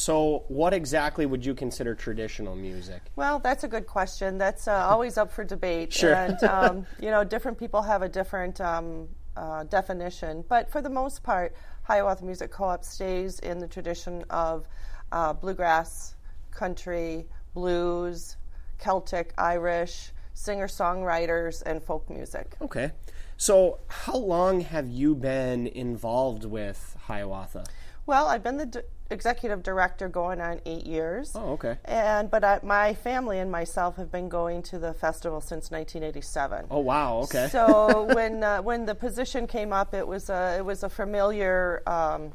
So, 0.00 0.44
what 0.48 0.72
exactly 0.72 1.26
would 1.26 1.44
you 1.44 1.54
consider 1.54 1.94
traditional 1.94 2.56
music? 2.56 3.02
Well, 3.16 3.38
that's 3.38 3.64
a 3.64 3.68
good 3.68 3.86
question. 3.86 4.38
That's 4.38 4.66
uh, 4.66 4.88
always 4.88 5.18
up 5.18 5.30
for 5.30 5.44
debate. 5.44 5.92
Sure. 5.92 6.14
And, 6.14 6.42
um, 6.44 6.86
you 7.02 7.10
know, 7.10 7.22
different 7.22 7.58
people 7.58 7.82
have 7.82 8.00
a 8.00 8.08
different 8.08 8.62
um, 8.62 9.08
uh, 9.36 9.64
definition. 9.64 10.42
But 10.48 10.72
for 10.72 10.80
the 10.80 10.88
most 10.88 11.22
part, 11.22 11.54
Hiawatha 11.82 12.24
Music 12.24 12.50
Co 12.50 12.64
op 12.64 12.82
stays 12.82 13.40
in 13.40 13.58
the 13.58 13.68
tradition 13.68 14.24
of 14.30 14.66
uh, 15.12 15.34
bluegrass, 15.34 16.14
country, 16.50 17.26
blues, 17.52 18.38
Celtic, 18.78 19.34
Irish, 19.36 20.12
singer 20.32 20.66
songwriters, 20.66 21.62
and 21.66 21.82
folk 21.82 22.08
music. 22.08 22.56
Okay. 22.62 22.92
So, 23.36 23.80
how 23.88 24.16
long 24.16 24.62
have 24.62 24.88
you 24.88 25.14
been 25.14 25.66
involved 25.66 26.46
with 26.46 26.96
Hiawatha? 27.02 27.64
Well, 28.10 28.26
I've 28.26 28.42
been 28.42 28.56
the 28.56 28.66
d- 28.66 28.80
executive 29.08 29.62
director 29.62 30.08
going 30.08 30.40
on 30.40 30.60
eight 30.66 30.84
years. 30.84 31.30
Oh, 31.36 31.52
okay. 31.52 31.76
And 31.84 32.28
but 32.28 32.42
I, 32.42 32.58
my 32.64 32.92
family 32.92 33.38
and 33.38 33.52
myself 33.52 33.94
have 33.98 34.10
been 34.10 34.28
going 34.28 34.64
to 34.64 34.80
the 34.80 34.92
festival 34.92 35.40
since 35.40 35.70
1987. 35.70 36.66
Oh, 36.72 36.80
wow. 36.80 37.18
Okay. 37.18 37.46
So 37.52 38.08
when 38.14 38.42
uh, 38.42 38.62
when 38.62 38.84
the 38.84 38.96
position 38.96 39.46
came 39.46 39.72
up, 39.72 39.94
it 39.94 40.04
was 40.04 40.28
a 40.28 40.56
it 40.58 40.64
was 40.64 40.82
a 40.82 40.88
familiar 40.88 41.84
um, 41.86 42.32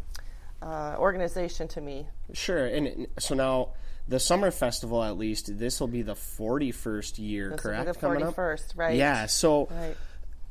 uh, 0.62 0.96
organization 0.98 1.68
to 1.68 1.82
me. 1.82 2.08
Sure. 2.32 2.66
And 2.66 3.08
so 3.20 3.36
now 3.36 3.72
the 4.08 4.22
summer 4.22 4.52
festival, 4.52 5.04
at 5.04 5.18
least, 5.18 5.60
this 5.60 5.82
will 5.82 5.90
be 5.90 6.04
the 6.04 6.14
41st 6.16 7.20
year, 7.20 7.50
This 7.50 7.60
correct? 7.60 7.86
the 7.88 8.00
coming 8.00 8.24
up? 8.24 8.34
41st, 8.38 8.78
right? 8.78 8.96
Yeah. 8.96 9.26
So 9.26 9.68
Right. 9.70 9.98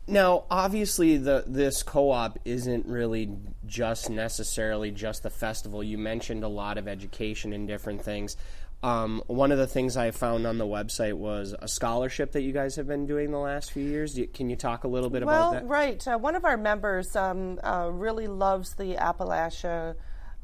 Now, 0.07 0.45
obviously, 0.51 1.17
the 1.17 1.45
this 1.47 1.83
co-op 1.83 2.39
isn't 2.45 2.87
really 2.87 3.31
just 3.67 4.11
necessarily 4.11 4.91
just 4.91 5.23
the 5.23 5.31
festival. 5.31 5.83
You 5.83 5.97
mentioned 5.99 6.45
a 6.45 6.49
lot 6.49 6.77
of 6.77 6.87
education 6.87 7.53
and 7.53 7.67
different 7.67 8.03
things. 8.03 8.37
Um, 8.83 9.23
one 9.29 9.51
of 9.51 9.57
the 9.57 9.67
things 9.67 9.97
I 9.97 10.11
found 10.11 10.47
on 10.47 10.59
the 10.59 10.67
website 10.67 11.15
was 11.15 11.55
a 11.59 11.67
scholarship 11.67 12.33
that 12.33 12.43
you 12.43 12.53
guys 12.53 12.77
have 12.77 12.87
been 12.87 13.07
doing 13.07 13.31
the 13.31 13.39
last 13.39 13.73
few 13.73 13.83
years. 13.83 14.19
Can 14.35 14.51
you 14.51 14.57
talk 14.57 14.85
a 14.85 14.89
little 14.89 15.09
bit 15.09 15.25
Well, 15.25 15.53
about 15.53 15.53
that? 15.55 15.63
Well, 15.63 15.73
right. 15.73 16.07
Uh, 16.07 16.19
one 16.19 16.35
of 16.35 16.45
our 16.45 16.59
members 16.59 17.17
um, 17.17 17.59
uh, 17.65 17.89
really 17.91 18.27
loves 18.27 18.75
the 18.75 18.97
Appalachia, 18.97 19.95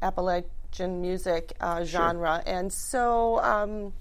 Appalachian 0.01 1.03
music 1.03 1.53
uh, 1.61 1.85
genre, 1.85 2.43
and 2.47 2.73
so 2.73 3.41
um, 3.41 3.93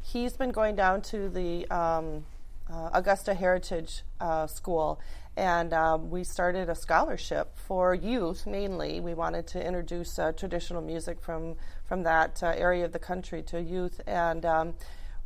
he's 0.00 0.34
been 0.34 0.52
going 0.52 0.76
down 0.76 1.02
to 1.02 1.28
the 1.28 1.68
um, 1.68 2.24
uh, 2.72 2.90
Augusta 2.92 3.34
Heritage 3.34 4.02
uh, 4.20 4.46
School, 4.46 5.00
and 5.36 5.72
um, 5.72 6.10
we 6.10 6.24
started 6.24 6.68
a 6.68 6.74
scholarship 6.74 7.56
for 7.56 7.94
youth 7.94 8.46
mainly. 8.46 9.00
We 9.00 9.14
wanted 9.14 9.46
to 9.48 9.64
introduce 9.66 10.18
uh, 10.18 10.32
traditional 10.32 10.82
music 10.82 11.20
from 11.20 11.56
from 11.84 12.02
that 12.04 12.42
uh, 12.42 12.48
area 12.56 12.84
of 12.84 12.92
the 12.92 12.98
country 12.98 13.42
to 13.44 13.60
youth, 13.60 14.00
and 14.06 14.44
um, 14.44 14.74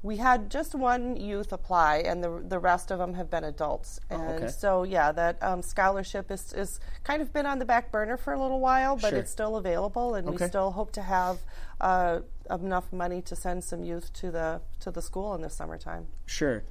we 0.03 0.19
had 0.19 0.51
just 0.51 0.75
one 0.75 1.17
youth 1.17 1.53
apply, 1.53 1.99
and 2.07 2.23
the 2.23 2.43
the 2.47 2.59
rest 2.59 2.91
of 2.91 2.99
them 2.99 3.15
have 3.15 3.31
been 3.31 3.45
adults. 3.45 4.01
And 4.11 4.21
Oh, 4.21 4.45
okay. 4.45 4.47
so, 4.49 4.83
yeah, 4.83 5.13
that 5.13 5.43
um, 5.43 5.61
scholarship 5.63 6.31
is 6.31 6.53
is 6.53 6.81
kind 7.05 7.21
of 7.21 7.33
been 7.33 7.47
on 7.47 7.59
the 7.59 7.65
back 7.67 7.91
burner 7.91 8.17
for 8.17 8.33
a 8.33 8.41
little 8.41 8.61
while, 8.61 8.97
but 8.97 9.11
Sure. 9.11 9.19
it's 9.19 9.31
still 9.31 9.57
available, 9.57 10.15
and 10.15 10.29
Okay. 10.29 10.45
we 10.45 10.49
still 10.49 10.71
hope 10.73 10.93
to 10.93 11.03
have 11.03 11.39
uh, 11.81 12.21
enough 12.51 12.93
money 12.93 13.21
to 13.23 13.35
send 13.37 13.65
some 13.65 13.83
youth 13.85 14.13
to 14.15 14.31
the 14.31 14.61
to 14.81 14.91
the 14.91 15.03
school 15.03 15.35
in 15.35 15.41
the 15.43 15.51
summertime. 15.51 16.07
Sure. 16.27 16.63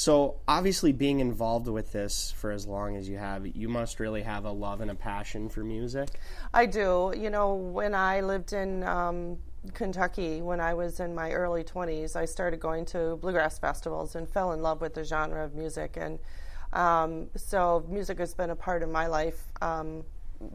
So 0.00 0.36
obviously, 0.48 0.92
being 0.92 1.20
involved 1.20 1.68
with 1.68 1.92
this 1.92 2.32
for 2.38 2.52
as 2.52 2.66
long 2.66 2.96
as 2.96 3.06
you 3.06 3.18
have, 3.18 3.46
you 3.46 3.68
must 3.68 4.00
really 4.00 4.22
have 4.22 4.46
a 4.46 4.50
love 4.50 4.80
and 4.80 4.90
a 4.90 4.94
passion 4.94 5.50
for 5.50 5.62
music. 5.62 6.08
I 6.54 6.64
do. 6.64 7.12
You 7.14 7.28
know, 7.28 7.54
when 7.54 7.94
I 7.94 8.22
lived 8.22 8.54
in 8.54 8.82
um, 8.84 9.36
Kentucky, 9.74 10.40
when 10.40 10.58
I 10.58 10.72
was 10.72 11.00
in 11.00 11.14
my 11.14 11.32
early 11.32 11.64
20s, 11.64 12.16
I 12.16 12.24
started 12.24 12.60
going 12.60 12.86
to 12.86 13.16
bluegrass 13.16 13.58
festivals 13.58 14.14
and 14.16 14.26
fell 14.26 14.52
in 14.52 14.62
love 14.62 14.80
with 14.80 14.94
the 14.94 15.04
genre 15.04 15.44
of 15.44 15.54
music. 15.54 15.98
And 16.00 16.18
um, 16.72 17.28
so 17.36 17.84
music 17.86 18.20
has 18.20 18.32
been 18.32 18.48
a 18.48 18.56
part 18.56 18.82
of 18.82 18.88
my 18.88 19.06
life. 19.06 19.42
Um, 19.60 20.04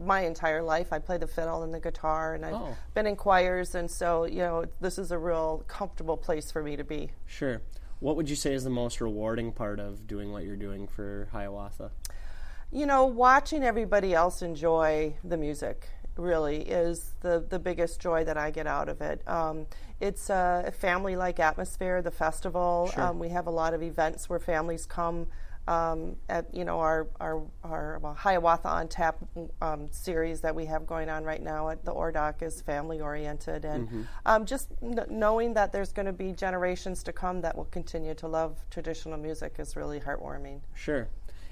my 0.04 0.22
entire 0.22 0.60
life, 0.60 0.92
I 0.92 0.98
play 0.98 1.18
the 1.18 1.28
fiddle 1.28 1.62
and 1.62 1.72
the 1.72 1.78
guitar, 1.78 2.34
and 2.34 2.44
I've 2.44 2.54
Oh. 2.54 2.76
been 2.94 3.06
in 3.06 3.14
choirs, 3.14 3.76
and 3.76 3.88
so 3.88 4.24
you 4.24 4.38
know 4.38 4.64
this 4.80 4.98
is 4.98 5.12
a 5.12 5.18
real 5.18 5.62
comfortable 5.68 6.16
place 6.16 6.50
for 6.50 6.64
me 6.64 6.74
to 6.74 6.82
be. 6.82 7.12
Sure. 7.26 7.62
What 8.00 8.16
would 8.16 8.28
you 8.28 8.36
say 8.36 8.52
is 8.52 8.64
the 8.64 8.70
most 8.70 9.00
rewarding 9.00 9.52
part 9.52 9.80
of 9.80 10.06
doing 10.06 10.32
what 10.32 10.44
you're 10.44 10.56
doing 10.56 10.86
for 10.86 11.28
Hiawatha? 11.32 11.90
you 12.72 12.86
know, 12.86 13.06
watching 13.06 13.62
everybody 13.62 14.14
else 14.14 14.42
enjoy 14.42 15.14
the 15.24 15.36
music 15.36 15.88
really 16.16 16.62
is 16.62 17.12
the, 17.20 17.44
the 17.48 17.58
biggest 17.58 18.00
joy 18.00 18.24
that 18.24 18.38
I 18.38 18.50
get 18.50 18.66
out 18.66 18.88
of 18.88 19.00
it. 19.02 19.26
Um, 19.28 19.66
it's 20.00 20.30
a 20.30 20.72
family 20.78 21.14
like 21.14 21.38
atmosphere, 21.38 22.00
the 22.02 22.10
festival. 22.10 22.90
Sure. 22.92 23.04
Um, 23.04 23.18
we 23.18 23.28
have 23.30 23.46
a 23.46 23.50
lot 23.50 23.74
of 23.74 23.82
events 23.82 24.28
where 24.28 24.38
families 24.38 24.86
come. 24.86 25.26
Um, 25.68 26.16
at 26.28 26.54
you 26.54 26.64
know 26.64 26.78
our 26.78 27.08
our, 27.18 27.42
our 27.64 27.98
well, 28.00 28.14
Hiawatha 28.14 28.68
on 28.68 28.88
Tap 28.88 29.18
um, 29.60 29.88
series 29.90 30.42
that 30.42 30.54
we 30.54 30.66
have 30.66 30.86
going 30.86 31.08
on 31.08 31.24
right 31.24 31.42
now 31.42 31.70
at 31.70 31.84
the 31.84 31.90
Ore 31.90 32.12
Dock 32.12 32.42
is 32.42 32.60
family 32.60 33.00
oriented, 33.00 33.64
and 33.64 34.06
um, 34.26 34.46
just 34.46 34.68
kn- 34.80 35.06
knowing 35.10 35.54
that 35.54 35.72
there's 35.72 35.92
going 35.92 36.06
to 36.06 36.12
be 36.12 36.32
generations 36.32 37.02
to 37.04 37.12
come 37.12 37.40
that 37.40 37.56
will 37.56 37.64
continue 37.64 38.14
to 38.14 38.28
love 38.28 38.56
traditional 38.70 39.18
music 39.18 39.56
is 39.58 39.74
really 39.74 39.98
heartwarming. 39.98 40.60
Sure. 40.74 41.08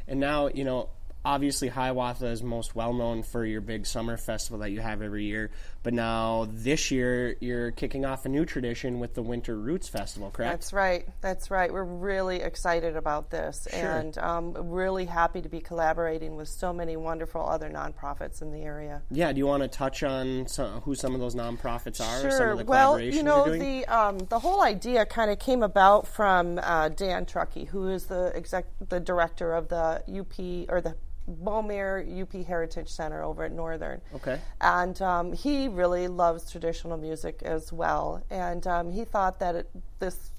And 0.06 0.20
now, 0.20 0.48
you 0.48 0.64
know, 0.64 0.90
obviously 1.24 1.68
Hiawatha 1.68 2.26
is 2.26 2.42
most 2.42 2.74
well 2.74 2.92
known 2.92 3.22
for 3.22 3.44
your 3.44 3.60
big 3.60 3.86
summer 3.86 4.16
festival 4.16 4.60
that 4.60 4.70
you 4.70 4.80
have 4.80 5.02
every 5.02 5.24
year. 5.24 5.50
But 5.84 5.92
now 5.92 6.48
this 6.50 6.90
year 6.90 7.36
you're 7.40 7.70
kicking 7.70 8.06
off 8.06 8.24
a 8.24 8.28
new 8.30 8.46
tradition 8.46 9.00
with 9.00 9.12
the 9.14 9.22
Winter 9.22 9.54
Roots 9.56 9.86
Festival, 9.86 10.30
correct? 10.30 10.50
That's 10.50 10.72
right. 10.72 11.06
That's 11.20 11.50
right. 11.50 11.70
We're 11.70 11.84
really 11.84 12.40
excited 12.40 12.96
about 12.96 13.28
this, 13.30 13.68
Sure. 13.70 13.90
and 13.90 14.16
um, 14.16 14.54
really 14.70 15.04
happy 15.04 15.42
to 15.42 15.48
be 15.50 15.60
collaborating 15.60 16.36
with 16.36 16.48
so 16.48 16.72
many 16.72 16.96
wonderful 16.96 17.46
other 17.46 17.68
nonprofits 17.68 18.40
in 18.40 18.50
the 18.50 18.62
area. 18.62 19.02
yeah. 19.10 19.30
Do 19.30 19.38
you 19.38 19.46
want 19.46 19.62
to 19.62 19.68
touch 19.68 20.02
on 20.02 20.46
some, 20.48 20.80
who 20.80 20.94
some 20.94 21.14
of 21.14 21.20
those 21.20 21.34
nonprofits 21.34 22.00
are? 22.00 22.26
or 22.26 22.30
some 22.30 22.38
Sure. 22.40 22.50
of 22.52 22.58
the 22.58 22.64
Well, 22.64 22.98
you 22.98 23.22
know, 23.22 23.44
the 23.52 23.84
um, 23.86 24.18
the 24.18 24.38
whole 24.38 24.62
idea 24.62 25.04
kind 25.04 25.30
of 25.30 25.38
came 25.38 25.62
about 25.62 26.06
from 26.06 26.58
uh, 26.62 26.88
Dan 26.88 27.26
Truckey, 27.26 27.64
who 27.66 27.88
is 27.90 28.06
the 28.06 28.32
exec, 28.34 28.64
the 28.88 29.00
director 29.00 29.52
of 29.52 29.68
the 29.68 30.02
UP 30.08 30.66
or 30.72 30.80
the 30.80 30.96
Beaumier 31.28 32.04
UP 32.22 32.32
Heritage 32.46 32.88
Center 32.88 33.22
over 33.22 33.44
at 33.44 33.52
Northern. 33.52 34.00
Okay. 34.14 34.40
And 34.60 35.00
um, 35.02 35.32
he 35.32 35.68
really 35.68 36.08
loves 36.08 36.50
traditional 36.50 36.96
music 36.96 37.40
as 37.42 37.72
well. 37.72 38.24
And 38.30 38.66
um, 38.66 38.90
he 38.90 39.04
thought 39.04 39.38
that 39.40 39.54
it, 39.54 39.70
this 39.98 40.30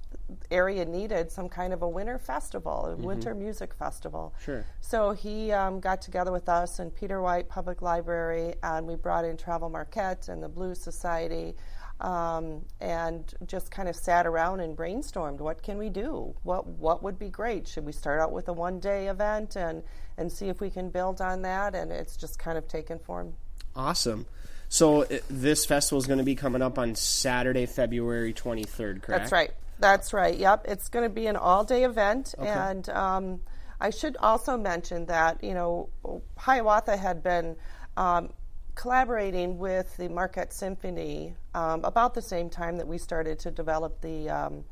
area 0.50 0.86
needed 0.86 1.32
some 1.32 1.50
kind 1.50 1.74
of 1.74 1.82
a 1.82 1.88
winter 1.88 2.18
festival, 2.18 2.86
a 2.86 2.96
winter 2.96 3.34
music 3.36 3.74
festival. 3.74 4.34
Mm-hmm. 4.36 4.46
Sure. 4.46 4.66
So 4.82 5.12
he 5.12 5.52
um, 5.52 5.80
got 5.80 6.02
together 6.02 6.32
with 6.32 6.50
us 6.50 6.80
and 6.80 6.94
Peter 6.94 7.22
White 7.22 7.50
Public 7.50 7.82
Library, 7.82 8.56
and 8.64 8.88
we 8.88 8.96
brought 8.96 9.26
in 9.26 9.38
Travel 9.38 9.70
Marquette 9.70 10.30
and 10.30 10.42
the 10.42 10.50
Blues 10.50 10.80
Society, 10.80 11.56
um, 12.02 12.66
and 12.82 13.34
just 13.48 13.72
kind 13.72 13.88
of 13.88 13.96
sat 13.96 14.28
around 14.28 14.60
and 14.60 14.76
brainstormed. 14.76 15.40
What 15.40 15.64
can 15.64 15.78
we 15.78 15.90
do? 15.90 16.36
What 16.44 16.68
what 16.68 17.04
would 17.04 17.18
be 17.18 17.30
great? 17.30 17.68
Should 17.68 17.86
we 17.86 17.92
start 17.92 18.20
out 18.20 18.32
with 18.32 18.48
a 18.48 18.54
one 18.54 18.80
day 18.80 19.08
event 19.08 19.56
and 19.56 19.84
and 20.18 20.32
see 20.32 20.50
if 20.50 20.60
we 20.60 20.70
can 20.70 20.90
build 20.90 21.22
on 21.22 21.42
that? 21.44 21.76
And 21.76 21.92
it's 21.92 22.18
just 22.18 22.38
kind 22.38 22.58
of 22.58 22.68
taken 22.68 23.00
form. 23.00 23.34
Awesome. 23.76 24.26
So 24.68 25.04
i 25.04 25.22
this 25.30 25.66
festival 25.66 26.00
is 26.00 26.08
going 26.08 26.18
to 26.18 26.26
be 26.26 26.36
coming 26.36 26.62
up 26.62 26.78
on 26.78 26.96
Saturday, 26.96 27.66
February 27.66 28.34
23rd, 28.34 29.02
correct? 29.02 29.08
That's 29.08 29.32
right. 29.32 29.52
That's 29.80 30.14
right. 30.14 30.36
Yep. 30.36 30.66
It's 30.68 30.90
going 30.90 31.04
to 31.04 31.14
be 31.14 31.28
an 31.28 31.36
all 31.36 31.64
day 31.64 31.84
event. 31.84 32.36
okay. 32.38 32.50
And 32.50 32.90
um, 32.90 33.42
I 33.80 33.90
should 33.90 34.18
also 34.18 34.58
mention 34.58 35.06
that, 35.06 35.44
you 35.44 35.54
know, 35.54 35.90
Hiawatha 36.38 36.98
had 36.98 37.22
been 37.22 37.56
um, 37.98 38.30
collaborating 38.76 39.58
with 39.58 39.96
the 39.98 40.10
Marquette 40.10 40.54
Symphony 40.54 41.36
um, 41.54 41.84
about 41.84 42.14
the 42.14 42.22
same 42.22 42.50
time 42.50 42.78
that 42.78 42.88
we 42.88 42.98
started 42.98 43.40
to 43.40 43.52
develop 43.52 44.02
the. 44.02 44.30
Um, 44.30 44.64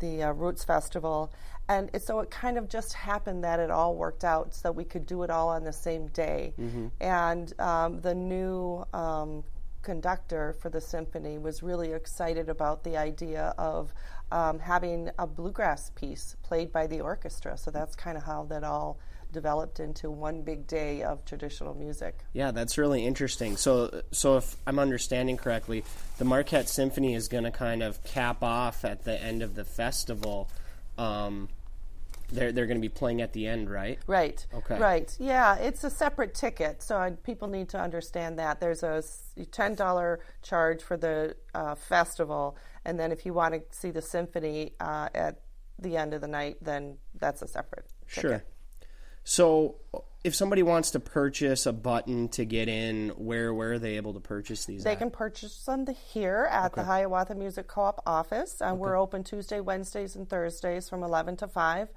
the 0.00 0.22
uh, 0.22 0.32
Roots 0.32 0.62
Festival, 0.62 1.32
and 1.68 1.90
it, 1.92 2.02
so 2.02 2.20
it 2.20 2.30
kind 2.30 2.56
of 2.56 2.68
just 2.68 2.92
happened 2.92 3.42
that 3.42 3.58
it 3.58 3.68
all 3.68 3.96
worked 3.96 4.22
out 4.22 4.54
so 4.54 4.70
we 4.70 4.84
could 4.84 5.06
do 5.06 5.24
it 5.24 5.30
all 5.30 5.48
on 5.48 5.64
the 5.64 5.72
same 5.72 6.06
day. 6.08 6.54
And 7.00 7.52
um, 7.60 8.00
the 8.00 8.14
new 8.14 8.84
um, 8.92 9.42
conductor 9.82 10.54
for 10.60 10.68
the 10.70 10.80
symphony 10.80 11.38
was 11.38 11.62
really 11.64 11.92
excited 11.92 12.48
about 12.48 12.84
the 12.84 12.96
idea 12.96 13.54
of 13.58 13.92
um, 14.30 14.58
having 14.58 15.10
a 15.18 15.26
bluegrass 15.26 15.90
piece 15.90 16.36
played 16.42 16.72
by 16.72 16.86
the 16.86 17.00
orchestra. 17.00 17.56
So 17.56 17.70
that's 17.70 17.94
kind 17.94 18.16
of 18.16 18.24
how 18.24 18.44
that 18.44 18.64
all 18.64 18.98
developed 19.32 19.80
into 19.80 20.10
one 20.10 20.42
big 20.42 20.66
day 20.66 21.02
of 21.02 21.24
traditional 21.24 21.74
music. 21.74 22.18
Yeah, 22.32 22.50
that's 22.50 22.78
really 22.78 23.04
interesting. 23.04 23.56
So, 23.56 24.02
so 24.10 24.38
if 24.38 24.56
I'm 24.66 24.78
understanding 24.78 25.36
correctly, 25.36 25.84
the 26.18 26.24
Marquette 26.24 26.68
Symphony 26.68 27.14
is 27.14 27.28
going 27.28 27.44
to 27.44 27.50
kind 27.50 27.82
of 27.82 28.02
cap 28.04 28.42
off 28.42 28.84
at 28.84 29.04
the 29.04 29.22
end 29.22 29.42
of 29.42 29.54
the 29.54 29.64
festival. 29.64 30.48
Um, 30.96 31.48
they're 32.30 32.52
they're 32.52 32.66
going 32.66 32.76
to 32.76 32.82
be 32.82 32.90
playing 32.90 33.22
at 33.22 33.32
the 33.32 33.46
end, 33.46 33.70
right? 33.70 33.98
Right. 34.06 34.44
Okay. 34.52 34.78
Right. 34.78 35.14
Yeah, 35.18 35.56
it's 35.56 35.84
a 35.84 35.90
separate 35.90 36.34
ticket, 36.34 36.82
so 36.82 36.96
I, 36.96 37.10
people 37.10 37.48
need 37.48 37.70
to 37.70 37.80
understand 37.80 38.38
that 38.38 38.60
there's 38.60 38.82
a 38.82 39.02
ten 39.50 39.74
dollar 39.74 40.20
charge 40.42 40.82
for 40.82 40.96
the 40.96 41.36
uh, 41.54 41.74
festival, 41.74 42.56
and 42.84 42.98
then 42.98 43.12
if 43.12 43.26
you 43.26 43.32
want 43.32 43.54
to 43.54 43.62
see 43.70 43.90
the 43.90 44.02
symphony 44.02 44.72
uh, 44.80 45.08
at 45.14 45.40
the 45.78 45.96
end 45.96 46.14
of 46.14 46.20
the 46.20 46.28
night, 46.28 46.56
then 46.60 46.98
that's 47.18 47.42
a 47.42 47.48
separate. 47.48 47.86
Sure. 48.06 48.22
ticket. 48.22 48.46
So, 49.24 49.76
if 50.24 50.34
somebody 50.34 50.62
wants 50.62 50.92
to 50.92 51.00
purchase 51.00 51.66
a 51.66 51.72
button 51.72 52.28
to 52.30 52.44
get 52.44 52.68
in, 52.68 53.10
where 53.10 53.52
where 53.52 53.72
are 53.74 53.78
they 53.78 53.96
able 53.96 54.14
to 54.14 54.20
purchase 54.20 54.64
these? 54.64 54.84
They 54.84 54.92
at? 54.92 54.98
can 54.98 55.10
purchase 55.10 55.64
them 55.64 55.86
here 55.86 56.48
at 56.50 56.74
the 56.74 56.82
Hiawatha 56.82 57.34
Music 57.34 57.68
Co-op 57.68 58.02
office. 58.06 58.60
Uh, 58.60 58.74
We're 58.74 58.96
open 58.96 59.24
Tuesday, 59.24 59.60
Wednesdays, 59.60 60.16
and 60.16 60.28
Thursdays 60.28 60.88
from 60.88 61.02
11 61.02 61.36
to 61.36 61.48
5. 61.48 61.88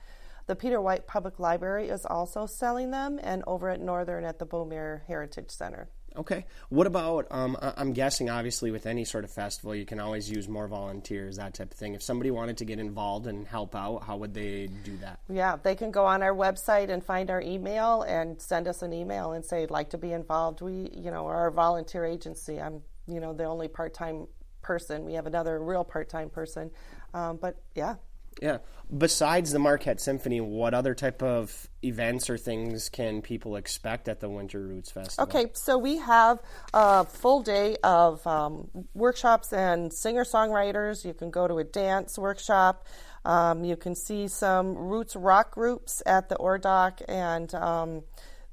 The 0.48 0.56
Peter 0.56 0.82
White 0.82 1.08
Public 1.08 1.40
Library 1.40 1.88
is 1.88 2.06
also 2.06 2.46
selling 2.46 2.92
them, 2.92 3.20
and 3.24 3.44
over 3.48 3.70
at 3.70 3.80
Northern 3.80 4.26
at 4.26 4.38
the 4.38 4.46
Beaumier 4.46 5.04
Heritage 5.08 5.52
Center. 5.52 5.88
Okay. 6.16 6.46
What 6.70 6.88
about? 6.88 7.28
Um, 7.32 7.58
I'm 7.62 7.94
guessing, 7.94 8.30
obviously, 8.30 8.72
with 8.72 8.86
any 8.86 9.06
sort 9.06 9.24
of 9.24 9.32
festival, 9.32 9.74
you 9.74 9.86
can 9.86 10.00
always 10.00 10.30
use 10.30 10.50
more 10.50 10.68
volunteers, 10.68 11.38
that 11.38 11.54
type 11.54 11.72
of 11.72 11.78
thing. 11.78 11.94
If 11.94 12.04
somebody 12.04 12.32
wanted 12.32 12.58
to 12.58 12.66
get 12.66 12.80
involved 12.80 13.28
and 13.28 13.48
help 13.48 13.76
out, 13.76 14.04
how 14.04 14.18
would 14.18 14.34
they 14.34 14.68
do 14.84 14.98
that? 14.98 15.20
Yeah, 15.30 15.56
they 15.62 15.76
can 15.76 15.92
go 15.92 16.06
on 16.06 16.22
our 16.22 16.36
website 16.36 16.90
and 16.90 17.04
find 17.04 17.32
our 17.32 17.42
email 17.42 18.02
and 18.02 18.42
send 18.42 18.68
us 18.68 18.82
an 18.82 18.92
email 18.92 19.32
and 19.32 19.46
say, 19.46 19.68
like 19.68 19.92
to 19.92 19.98
be 19.98 20.12
involved. 20.12 20.62
We, 20.62 20.90
you 20.94 21.12
know, 21.12 21.28
are 21.28 21.48
a 21.48 21.52
volunteer 21.52 22.06
agency. 22.06 22.60
I'm, 22.60 22.82
you 23.08 23.20
know, 23.20 23.34
the 23.34 23.46
only 23.46 23.70
part 23.70 23.94
time 23.94 24.28
person. 24.62 25.06
We 25.06 25.14
have 25.14 25.28
another 25.28 25.60
real 25.64 25.84
part 25.84 26.10
time 26.10 26.30
person. 26.30 26.72
Um, 27.14 27.38
but 27.42 27.58
yeah, 27.76 27.96
Yeah. 28.42 28.58
Besides 28.96 29.52
the 29.52 29.60
Marquette 29.60 30.02
Symphony, 30.02 30.42
what 30.42 30.74
other 30.74 30.94
type 30.94 31.24
of 31.24 31.70
events 31.82 32.30
or 32.30 32.38
things 32.38 32.90
can 32.90 33.22
people 33.22 33.56
expect 33.56 34.10
at 34.10 34.20
the 34.20 34.30
Winter 34.30 34.60
Roots 34.60 34.92
Festival? 34.92 35.24
Okay, 35.24 35.52
so 35.54 35.78
we 35.78 35.98
have 35.98 36.40
a 36.74 37.06
full 37.06 37.42
day 37.42 37.78
of 37.84 38.26
um, 38.28 38.70
workshops 38.94 39.54
and 39.54 39.94
singer 39.94 40.26
songwriters. 40.26 41.06
You 41.06 41.14
can 41.14 41.32
go 41.32 41.48
to 41.48 41.60
a 41.60 41.64
dance 41.64 42.18
workshop. 42.18 42.86
Um, 43.24 43.64
you 43.64 43.78
can 43.78 43.96
see 43.96 44.28
some 44.28 44.76
roots 44.76 45.16
rock 45.16 45.52
groups 45.52 46.04
at 46.06 46.28
the 46.28 46.36
Ore 46.36 46.58
Dock, 46.58 47.00
and 47.08 47.54
um, 47.56 48.04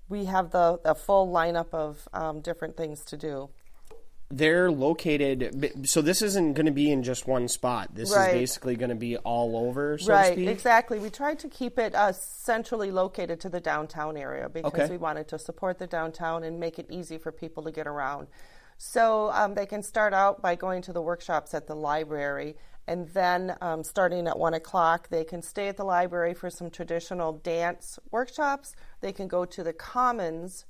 we 0.08 0.26
have 0.26 0.50
the 0.50 0.78
full 1.04 1.26
lineup 1.32 1.72
of 1.72 2.08
um, 2.12 2.40
different 2.42 2.76
things 2.76 3.04
to 3.06 3.16
do. 3.16 3.50
They're 4.30 4.70
located, 4.70 5.88
so 5.88 6.02
this 6.02 6.20
isn't 6.20 6.52
going 6.52 6.66
to 6.66 6.72
be 6.72 6.92
in 6.92 7.02
just 7.02 7.26
one 7.26 7.48
spot. 7.48 7.94
This 7.94 8.14
Right. 8.14 8.34
is 8.34 8.40
basically 8.40 8.76
going 8.76 8.90
to 8.90 8.94
be 8.94 9.16
all 9.16 9.56
over, 9.56 9.96
so 9.96 10.08
to 10.08 10.12
right, 10.12 10.38
exactly. 10.38 10.98
We 10.98 11.08
tried 11.08 11.38
to 11.38 11.48
keep 11.48 11.78
it 11.78 11.94
uh, 11.94 12.12
centrally 12.12 12.90
located 12.90 13.40
to 13.40 13.48
the 13.48 13.60
downtown 13.60 14.18
area 14.18 14.50
because 14.50 14.74
Okay. 14.82 14.90
we 14.90 14.98
wanted 14.98 15.28
to 15.28 15.38
support 15.38 15.78
the 15.78 15.86
downtown 15.86 16.44
and 16.44 16.60
make 16.60 16.78
it 16.78 16.86
easy 16.90 17.16
for 17.16 17.32
people 17.32 17.62
to 17.62 17.70
get 17.70 17.86
around. 17.86 18.26
So 18.76 19.30
um, 19.32 19.54
they 19.54 19.64
can 19.64 19.82
start 19.82 20.12
out 20.12 20.42
by 20.42 20.54
going 20.56 20.82
to 20.82 20.92
the 20.92 21.02
workshops 21.02 21.54
at 21.54 21.66
the 21.66 21.74
library, 21.74 22.54
and 22.86 23.08
then 23.08 23.56
um, 23.62 23.82
starting 23.82 24.26
at 24.28 24.38
one 24.38 24.52
o'clock, 24.52 25.08
they 25.08 25.24
can 25.24 25.40
stay 25.40 25.68
at 25.68 25.78
the 25.78 25.84
library 25.84 26.34
for 26.34 26.50
some 26.50 26.70
traditional 26.70 27.32
dance 27.32 27.98
workshops. 28.10 28.74
They 29.00 29.12
can 29.12 29.26
go 29.26 29.46
to 29.46 29.62
the 29.64 29.72
Commons 29.72 30.66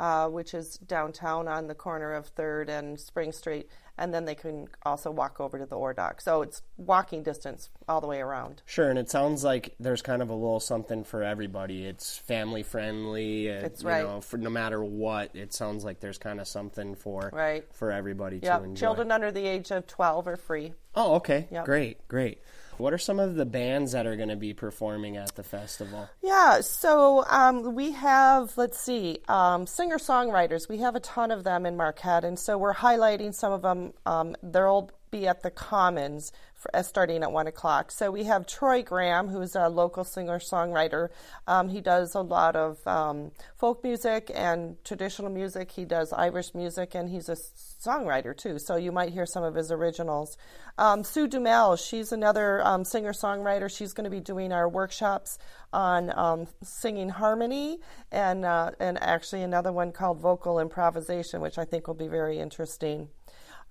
uh, 0.00 0.26
which 0.28 0.54
is 0.54 0.78
downtown 0.78 1.46
on 1.46 1.66
the 1.66 1.74
corner 1.74 2.14
of 2.14 2.26
Third 2.28 2.70
and 2.70 2.98
Spring 2.98 3.32
Street, 3.32 3.68
and 3.98 4.14
then 4.14 4.24
they 4.24 4.34
can 4.34 4.66
also 4.86 5.10
walk 5.10 5.38
over 5.40 5.58
to 5.58 5.66
the 5.66 5.76
ore 5.76 5.92
dock. 5.92 6.22
So 6.22 6.40
it's 6.40 6.62
walking 6.78 7.22
distance 7.22 7.68
all 7.86 8.00
the 8.00 8.06
way 8.06 8.20
around. 8.20 8.62
Sure, 8.64 8.88
and 8.88 8.98
it 8.98 9.10
sounds 9.10 9.44
like 9.44 9.74
there's 9.78 10.00
kind 10.00 10.22
of 10.22 10.30
a 10.30 10.34
little 10.34 10.58
something 10.58 11.04
for 11.04 11.22
everybody. 11.22 11.84
It's 11.84 12.16
family 12.16 12.62
friendly. 12.62 13.54
uh, 13.54 13.60
That's 13.60 13.82
you 13.82 13.88
right. 13.90 14.02
Know, 14.04 14.22
for 14.22 14.38
no 14.38 14.48
matter 14.48 14.82
what, 14.82 15.36
it 15.36 15.52
sounds 15.52 15.84
like 15.84 16.00
there's 16.00 16.16
kind 16.18 16.40
of 16.40 16.48
something 16.48 16.94
for 16.94 17.28
Right. 17.32 17.64
for 17.74 17.92
everybody 17.92 18.40
to 18.40 18.46
Yeah, 18.46 18.62
enjoy. 18.62 18.80
children 18.80 19.12
under 19.12 19.30
the 19.30 19.46
age 19.46 19.70
of 19.70 19.86
12 19.86 20.26
are 20.26 20.36
free. 20.36 20.72
Oh, 20.94 21.16
okay. 21.16 21.46
Yep. 21.50 21.64
Great, 21.66 22.08
great. 22.08 22.38
What 22.80 22.92
are 22.92 22.98
some 22.98 23.20
of 23.20 23.34
the 23.34 23.44
bands 23.44 23.92
that 23.92 24.06
are 24.06 24.16
going 24.16 24.28
to 24.30 24.36
be 24.36 24.54
performing 24.54 25.16
at 25.16 25.34
the 25.36 25.42
festival? 25.42 26.08
Yeah, 26.22 26.60
so 26.60 27.24
um, 27.28 27.74
we 27.74 27.92
have, 27.92 28.56
let's 28.56 28.80
see, 28.80 29.18
um, 29.28 29.66
singer 29.66 29.98
songwriters. 29.98 30.68
We 30.68 30.78
have 30.78 30.96
a 30.96 31.00
ton 31.00 31.30
of 31.30 31.44
them 31.44 31.66
in 31.66 31.76
Marquette, 31.76 32.24
and 32.24 32.38
so 32.38 32.56
we're 32.56 32.74
highlighting 32.74 33.34
some 33.34 33.52
of 33.52 33.62
them. 33.62 33.92
Um, 34.06 34.34
they'll 34.42 34.90
be 35.10 35.26
at 35.26 35.42
the 35.42 35.50
Commons 35.50 36.32
for, 36.54 36.74
uh, 36.74 36.82
starting 36.82 37.22
at 37.22 37.32
1 37.32 37.46
o'clock. 37.46 37.90
So 37.90 38.10
we 38.10 38.24
have 38.24 38.46
Troy 38.46 38.82
Graham, 38.82 39.28
who's 39.28 39.56
a 39.56 39.68
local 39.68 40.04
singer 40.04 40.38
songwriter. 40.38 41.08
Um, 41.46 41.68
he 41.68 41.80
does 41.80 42.14
a 42.14 42.20
lot 42.20 42.56
of 42.56 42.86
um, 42.86 43.32
folk 43.56 43.82
music 43.82 44.30
and 44.34 44.76
traditional 44.84 45.30
music. 45.30 45.70
He 45.70 45.84
does 45.84 46.12
Irish 46.12 46.54
music, 46.54 46.94
and 46.94 47.08
he's 47.08 47.28
a 47.28 47.36
songwriter 47.36 48.36
too. 48.36 48.58
So 48.58 48.76
you 48.76 48.92
might 48.92 49.12
hear 49.12 49.26
some 49.26 49.42
of 49.42 49.54
his 49.54 49.72
originals. 49.72 50.36
Um, 50.78 51.02
Sue 51.02 51.28
Dumel, 51.28 51.78
she's 51.78 52.12
another 52.12 52.64
um, 52.66 52.84
singer 52.84 53.12
songwriter. 53.12 53.74
She's 53.74 53.92
going 53.92 54.04
to 54.04 54.10
be 54.10 54.20
doing 54.20 54.52
our 54.52 54.68
workshops 54.68 55.38
on 55.72 56.16
um, 56.18 56.46
singing 56.62 57.08
harmony 57.08 57.78
and 58.10 58.44
uh, 58.44 58.72
and 58.80 59.00
actually 59.02 59.42
another 59.42 59.72
one 59.72 59.92
called 59.92 60.20
vocal 60.20 60.58
improvisation, 60.58 61.40
which 61.40 61.58
I 61.58 61.64
think 61.64 61.86
will 61.86 61.94
be 61.94 62.08
very 62.08 62.38
interesting. 62.38 63.08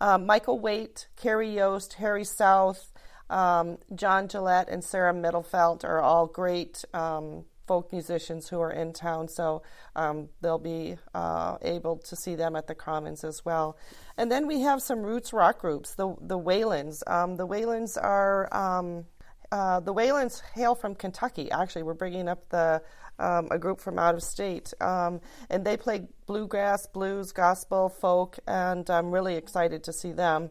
Um, 0.01 0.25
Michael 0.25 0.59
Waite, 0.59 1.07
Carrie 1.15 1.55
Yost, 1.55 1.93
Harry 1.93 2.23
South, 2.23 2.91
um, 3.29 3.77
John 3.93 4.27
Gillette, 4.27 4.69
and 4.69 4.83
Sarah 4.83 5.13
Middlefelt 5.13 5.83
are 5.83 6.01
all 6.01 6.25
great 6.27 6.83
um, 6.93 7.45
folk 7.67 7.91
musicians 7.91 8.49
who 8.49 8.59
are 8.59 8.71
in 8.71 8.93
town, 8.93 9.27
so 9.27 9.61
um, 9.95 10.29
they'll 10.41 10.57
be 10.57 10.97
uh, 11.13 11.57
able 11.61 11.97
to 11.97 12.15
see 12.15 12.33
them 12.33 12.55
at 12.55 12.65
the 12.65 12.73
Commons 12.73 13.23
as 13.23 13.45
well. 13.45 13.77
And 14.17 14.31
then 14.31 14.47
we 14.47 14.61
have 14.61 14.81
some 14.81 15.03
roots 15.03 15.33
rock 15.33 15.59
groups, 15.59 15.93
the 15.93 16.15
the 16.19 16.37
Whalens. 16.37 17.03
Um, 17.05 17.35
the 17.35 17.45
Whalens 17.45 17.95
are 17.95 18.51
um, 18.51 19.05
uh, 19.51 19.81
the 19.81 19.93
Whalens 19.93 20.41
hail 20.55 20.73
from 20.73 20.95
Kentucky. 20.95 21.51
Actually, 21.51 21.83
we're 21.83 21.93
bringing 21.93 22.27
up 22.27 22.49
the 22.49 22.81
um, 23.19 23.47
a 23.51 23.59
group 23.59 23.79
from 23.81 23.99
out 23.99 24.15
of 24.15 24.23
state, 24.23 24.73
um, 24.81 25.21
and 25.49 25.65
they 25.65 25.77
play 25.77 26.07
bluegrass, 26.25 26.87
blues, 26.87 27.31
gospel, 27.31 27.89
folk, 27.89 28.39
and 28.47 28.89
I'm 28.89 29.11
really 29.11 29.35
excited 29.35 29.83
to 29.83 29.93
see 29.93 30.11
them. 30.11 30.49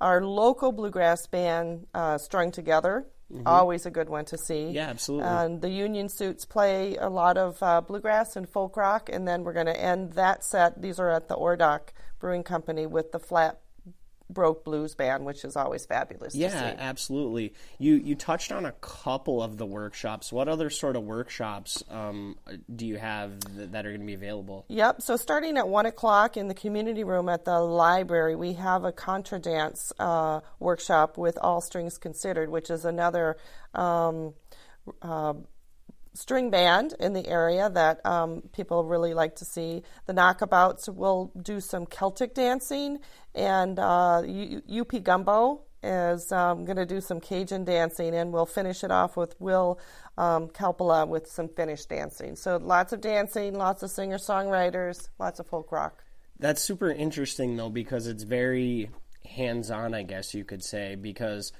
Our 0.00 0.24
local 0.24 0.72
bluegrass 0.72 1.26
band, 1.26 1.86
uh, 1.94 2.18
Strung 2.18 2.52
Together, 2.52 3.06
always 3.46 3.86
a 3.86 3.90
good 3.90 4.08
one 4.08 4.24
to 4.26 4.38
see. 4.38 4.70
Yeah, 4.70 4.88
absolutely. 4.88 5.28
And 5.28 5.60
the 5.60 5.70
Union 5.70 6.08
Suits 6.08 6.44
play 6.44 6.96
a 6.96 7.08
lot 7.08 7.36
of 7.36 7.62
uh, 7.62 7.80
bluegrass 7.80 8.36
and 8.36 8.48
folk 8.48 8.76
rock, 8.76 9.08
and 9.12 9.26
then 9.26 9.44
we're 9.44 9.52
going 9.52 9.66
to 9.66 9.80
end 9.80 10.14
that 10.14 10.44
set. 10.44 10.80
These 10.80 10.98
are 10.98 11.10
at 11.10 11.28
the 11.28 11.34
Ore 11.34 11.56
Dock 11.56 11.92
Brewing 12.18 12.42
Company 12.42 12.86
with 12.86 13.12
the 13.12 13.18
Flat 13.18 13.59
Broke 14.32 14.64
Blues 14.64 14.94
Band, 14.94 15.24
which 15.24 15.44
is 15.44 15.56
always 15.56 15.86
fabulous 15.86 16.32
to 16.32 16.38
Yeah, 16.38 16.74
absolutely. 16.78 17.54
You 17.78 17.94
you 17.94 18.14
touched 18.14 18.52
on 18.52 18.64
a 18.64 18.72
couple 18.72 19.42
of 19.42 19.56
the 19.56 19.66
workshops. 19.66 20.32
What 20.32 20.48
other 20.48 20.70
sort 20.70 20.96
of 20.96 21.02
workshops 21.02 21.82
um, 21.90 22.36
do 22.74 22.86
you 22.86 22.96
have 22.96 23.40
th- 23.40 23.70
that 23.70 23.86
are 23.86 23.90
going 23.90 24.00
to 24.00 24.06
be 24.06 24.14
available? 24.14 24.64
Yep. 24.68 25.02
So 25.02 25.16
starting 25.16 25.56
at 25.56 25.68
one 25.68 25.86
o'clock 25.86 26.36
in 26.36 26.48
the 26.48 26.54
community 26.54 27.04
room 27.04 27.28
at 27.28 27.44
the 27.44 27.60
library, 27.60 28.36
we 28.36 28.54
have 28.54 28.84
a 28.84 28.92
contra 28.92 29.38
dance 29.38 29.92
uh, 29.98 30.40
workshop 30.58 31.18
with 31.18 31.38
All 31.40 31.60
Strings 31.60 31.98
Considered, 31.98 32.50
which 32.50 32.70
is 32.70 32.84
another 32.84 33.36
um, 33.74 34.34
uh, 35.02 35.34
string 36.14 36.50
band 36.50 36.94
in 36.98 37.12
the 37.12 37.26
area 37.26 37.70
that 37.70 38.04
um, 38.04 38.42
people 38.52 38.84
really 38.84 39.14
like 39.14 39.36
to 39.36 39.44
see. 39.44 39.82
The 40.06 40.12
Knockabouts 40.12 40.88
will 40.88 41.32
do 41.40 41.60
some 41.60 41.86
Celtic 41.86 42.34
dancing, 42.34 42.98
and 43.34 43.78
uh, 43.78 44.22
UP 44.70 45.02
Gumbo 45.02 45.62
is 45.82 46.30
um, 46.32 46.64
going 46.64 46.76
to 46.76 46.86
do 46.86 47.00
some 47.00 47.20
Cajun 47.20 47.64
dancing, 47.64 48.14
and 48.14 48.32
we'll 48.32 48.46
finish 48.46 48.84
it 48.84 48.90
off 48.90 49.16
with 49.16 49.34
Will 49.40 49.78
um, 50.18 50.50
with 51.08 51.26
some 51.26 51.48
Finnish 51.48 51.86
dancing. 51.86 52.36
So 52.36 52.56
lots 52.56 52.92
of 52.92 53.00
dancing, 53.00 53.54
lots 53.54 53.82
of 53.82 53.90
singer 53.90 54.18
songwriters, 54.18 55.08
lots 55.18 55.40
of 55.40 55.46
folk 55.46 55.72
rock. 55.72 56.04
That's 56.38 56.62
super 56.62 56.90
interesting 56.90 57.56
though 57.56 57.68
because 57.68 58.06
it's 58.06 58.22
very 58.22 58.90
hands-on, 59.24 59.94
I 59.94 60.02
guess 60.02 60.34
you 60.34 60.44
could 60.44 60.64
say. 60.64 60.94
Because 60.94 61.52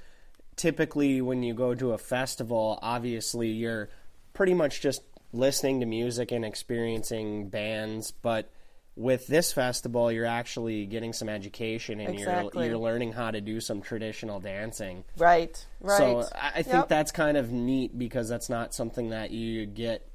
typically, 0.55 1.21
when 1.21 1.43
you 1.43 1.53
go 1.53 1.73
to 1.75 1.93
a 1.93 1.97
festival, 1.97 2.79
obviously 2.81 3.49
you're 3.49 3.89
pretty 4.33 4.53
much 4.53 4.81
just 4.81 5.01
listening 5.33 5.79
to 5.79 5.85
music 5.85 6.31
and 6.31 6.43
experiencing 6.43 7.49
bands, 7.49 8.11
but 8.11 8.49
with 8.97 9.25
this 9.27 9.53
festival, 9.53 10.11
you're 10.11 10.25
actually 10.25 10.85
getting 10.85 11.13
some 11.13 11.29
education 11.29 11.99
and 12.01 12.13
Exactly. 12.19 12.63
you're 12.65 12.71
you're 12.71 12.77
learning 12.77 13.13
how 13.13 13.31
to 13.31 13.39
do 13.39 13.61
some 13.61 13.81
traditional 13.81 14.39
dancing. 14.41 15.03
Right, 15.17 15.65
right. 15.79 15.97
So 15.97 16.29
I 16.35 16.49
I 16.55 16.63
think 16.63 16.73
Yep. 16.75 16.87
that's 16.89 17.11
kind 17.11 17.37
of 17.37 17.51
neat 17.51 17.97
because 17.97 18.27
that's 18.27 18.49
not 18.49 18.73
something 18.73 19.09
that 19.11 19.31
you 19.31 19.65
get 19.65 20.05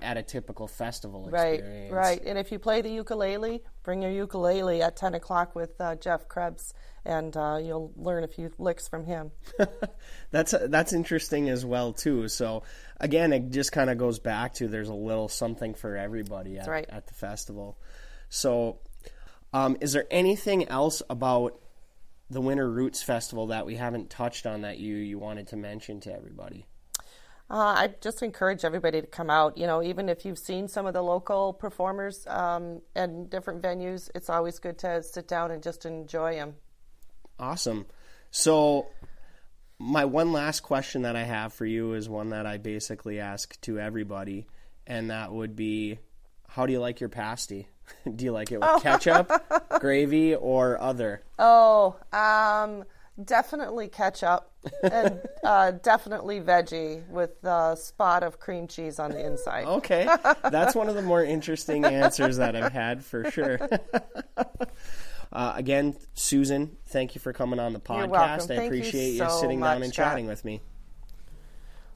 at 0.00 0.16
a 0.16 0.22
typical 0.22 0.68
festival 0.68 1.28
Right, 1.30 1.54
experience. 1.60 1.92
right. 1.92 2.22
And 2.24 2.38
if 2.38 2.52
you 2.52 2.58
play 2.58 2.82
the 2.82 2.90
ukulele, 2.90 3.62
bring 3.82 4.02
your 4.02 4.10
ukulele 4.10 4.82
at 4.82 4.96
10 4.96 5.14
o'clock 5.14 5.54
with 5.54 5.80
uh, 5.80 5.96
Jeff 5.96 6.28
Krebs, 6.28 6.72
and 7.04 7.36
uh, 7.36 7.58
you'll 7.62 7.92
learn 7.96 8.22
a 8.22 8.28
few 8.28 8.50
licks 8.58 8.86
from 8.86 9.04
him. 9.04 9.32
That's 10.30 10.54
that's 10.68 10.92
interesting 10.92 11.48
as 11.48 11.64
well 11.64 11.94
too. 11.94 12.28
So 12.28 12.64
again, 13.00 13.32
it 13.32 13.50
just 13.50 13.72
kind 13.72 13.88
of 13.88 13.96
goes 13.96 14.18
back 14.18 14.54
to 14.54 14.68
there's 14.68 14.90
a 14.90 14.94
little 14.94 15.28
something 15.28 15.74
for 15.74 15.96
everybody 15.96 16.58
at, 16.58 16.66
right. 16.66 16.86
at 16.88 17.06
the 17.06 17.14
festival. 17.14 17.78
So, 18.28 18.80
um, 19.54 19.78
is 19.80 19.94
there 19.94 20.04
anything 20.10 20.68
else 20.68 21.02
about 21.08 21.58
the 22.28 22.42
Winter 22.42 22.70
Roots 22.70 23.02
Festival 23.02 23.46
that 23.46 23.64
we 23.64 23.76
haven't 23.76 24.10
touched 24.10 24.44
on 24.46 24.60
that 24.62 24.78
you 24.78 24.96
you 24.96 25.18
wanted 25.18 25.48
to 25.48 25.56
mention 25.56 26.00
to 26.00 26.12
everybody? 26.14 26.66
Uh, 27.50 27.74
I 27.78 27.94
just 28.02 28.22
encourage 28.22 28.64
everybody 28.64 29.00
to 29.00 29.06
come 29.06 29.30
out. 29.30 29.56
You 29.56 29.66
know, 29.66 29.82
even 29.82 30.08
if 30.08 30.24
you've 30.24 30.38
seen 30.38 30.68
some 30.68 30.86
of 30.86 30.92
the 30.92 31.02
local 31.02 31.54
performers 31.54 32.26
um, 32.26 32.82
and 32.94 33.30
different 33.30 33.62
venues, 33.62 34.10
it's 34.14 34.28
always 34.28 34.58
good 34.58 34.78
to 34.80 35.02
sit 35.02 35.28
down 35.28 35.50
and 35.50 35.62
just 35.62 35.86
enjoy 35.86 36.34
them. 36.34 36.56
Awesome. 37.38 37.86
So, 38.30 38.88
my 39.78 40.04
one 40.04 40.32
last 40.32 40.60
question 40.60 41.02
that 41.02 41.16
I 41.16 41.22
have 41.22 41.54
for 41.54 41.64
you 41.64 41.94
is 41.94 42.08
one 42.08 42.30
that 42.30 42.46
I 42.46 42.58
basically 42.58 43.20
ask 43.20 43.58
to 43.62 43.78
everybody, 43.78 44.46
and 44.86 45.10
that 45.10 45.32
would 45.32 45.56
be, 45.56 45.98
how 46.48 46.66
do 46.66 46.72
you 46.72 46.80
like 46.80 47.00
your 47.00 47.08
pasty? 47.08 47.68
Do 48.16 48.26
you 48.26 48.32
like 48.32 48.52
it 48.52 48.60
with 48.60 48.82
ketchup, 48.82 49.32
gravy, 49.80 50.34
or 50.34 50.78
other? 50.78 51.22
Oh, 51.38 51.96
um, 52.12 52.84
definitely 53.24 53.88
ketchup 53.88 54.47
and 54.82 55.20
uh, 55.44 55.70
definitely 55.72 56.40
veggie 56.40 57.06
with 57.08 57.42
a 57.44 57.76
spot 57.76 58.22
of 58.22 58.38
cream 58.38 58.66
cheese 58.66 58.98
on 58.98 59.10
the 59.12 59.24
inside. 59.24 59.66
Okay, 59.78 60.08
that's 60.50 60.74
one 60.74 60.88
of 60.88 60.94
the 60.94 61.02
more 61.02 61.22
interesting 61.22 61.84
answers 61.84 62.38
that 62.38 62.56
I've 62.56 62.72
had 62.72 63.04
for 63.04 63.30
sure. 63.30 63.58
uh, 65.32 65.52
again, 65.54 65.96
Susan, 66.14 66.76
thank 66.86 67.14
you 67.14 67.20
for 67.20 67.32
coming 67.32 67.60
on 67.60 67.72
the 67.72 67.80
You're 67.88 68.06
podcast. 68.06 68.10
welcome. 68.10 68.22
I 68.22 68.38
Thank 68.38 68.60
you 68.60 68.66
appreciate 68.66 69.10
you, 69.12 69.18
so 69.18 69.40
sitting 69.40 69.60
down 69.60 69.82
and 69.82 69.92
Scott. 69.92 70.04
chatting 70.10 70.26
with 70.26 70.44
me. 70.44 70.60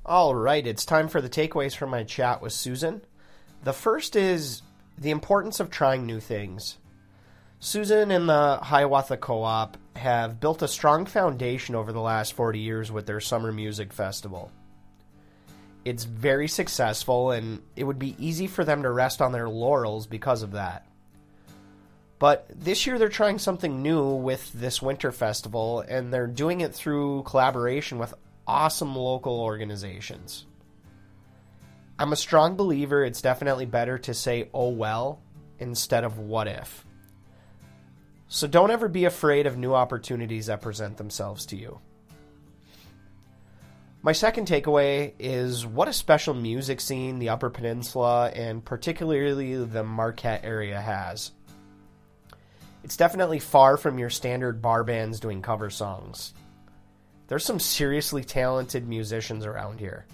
All 0.04 0.34
right, 0.34 0.66
it's 0.66 0.84
time 0.84 1.08
for 1.08 1.20
the 1.20 1.28
takeaways 1.28 1.76
from 1.76 1.90
my 1.90 2.04
chat 2.04 2.42
with 2.42 2.52
Susan. 2.52 3.02
The 3.64 3.72
first 3.72 4.16
is 4.16 4.62
the 4.98 5.10
importance 5.10 5.60
of 5.60 5.70
trying 5.70 6.06
new 6.06 6.20
things. 6.20 6.78
Susan 7.64 8.10
and 8.10 8.28
the 8.28 8.58
Hiawatha 8.60 9.16
Co 9.16 9.44
op 9.44 9.76
have 9.94 10.40
built 10.40 10.62
a 10.62 10.68
strong 10.68 11.06
foundation 11.06 11.76
over 11.76 11.92
the 11.92 12.00
last 12.00 12.32
40 12.32 12.58
years 12.58 12.90
with 12.90 13.06
their 13.06 13.20
summer 13.20 13.52
music 13.52 13.92
festival. 13.92 14.50
It's 15.84 16.02
very 16.02 16.48
successful, 16.48 17.30
and 17.30 17.62
it 17.76 17.84
would 17.84 18.00
be 18.00 18.16
easy 18.18 18.48
for 18.48 18.64
them 18.64 18.82
to 18.82 18.90
rest 18.90 19.22
on 19.22 19.30
their 19.30 19.48
laurels 19.48 20.08
because 20.08 20.42
of 20.42 20.52
that. 20.52 20.88
But 22.18 22.48
this 22.52 22.84
year 22.84 22.98
they're 22.98 23.08
trying 23.08 23.38
something 23.38 23.80
new 23.80 24.10
with 24.12 24.52
this 24.54 24.82
winter 24.82 25.12
festival, 25.12 25.84
and 25.88 26.12
they're 26.12 26.26
doing 26.26 26.62
it 26.62 26.74
through 26.74 27.22
collaboration 27.22 27.96
with 27.96 28.12
awesome 28.44 28.96
local 28.96 29.38
organizations. 29.38 30.46
I'm 31.96 32.12
a 32.12 32.16
strong 32.16 32.56
believer 32.56 33.04
it's 33.04 33.22
definitely 33.22 33.66
better 33.66 33.98
to 33.98 34.14
say, 34.14 34.50
oh 34.52 34.70
well, 34.70 35.20
instead 35.60 36.02
of 36.02 36.18
what 36.18 36.48
if. 36.48 36.84
So 38.32 38.46
don't 38.46 38.70
ever 38.70 38.88
be 38.88 39.04
afraid 39.04 39.46
of 39.46 39.58
new 39.58 39.74
opportunities 39.74 40.46
that 40.46 40.62
present 40.62 40.96
themselves 40.96 41.44
to 41.46 41.56
you. 41.56 41.80
My 44.00 44.12
second 44.12 44.48
takeaway 44.48 45.12
is 45.18 45.66
what 45.66 45.86
a 45.86 45.92
special 45.92 46.32
music 46.32 46.80
scene 46.80 47.18
the 47.18 47.28
Upper 47.28 47.50
Peninsula 47.50 48.30
and 48.30 48.64
particularly 48.64 49.62
the 49.62 49.84
Marquette 49.84 50.46
area 50.46 50.80
has. 50.80 51.32
It's 52.82 52.96
definitely 52.96 53.38
far 53.38 53.76
from 53.76 53.98
your 53.98 54.08
standard 54.08 54.62
bar 54.62 54.82
bands 54.82 55.20
doing 55.20 55.42
cover 55.42 55.68
songs. 55.68 56.32
There's 57.28 57.44
some 57.44 57.60
seriously 57.60 58.24
talented 58.24 58.88
musicians 58.88 59.44
around 59.44 59.78
here. 59.78 60.06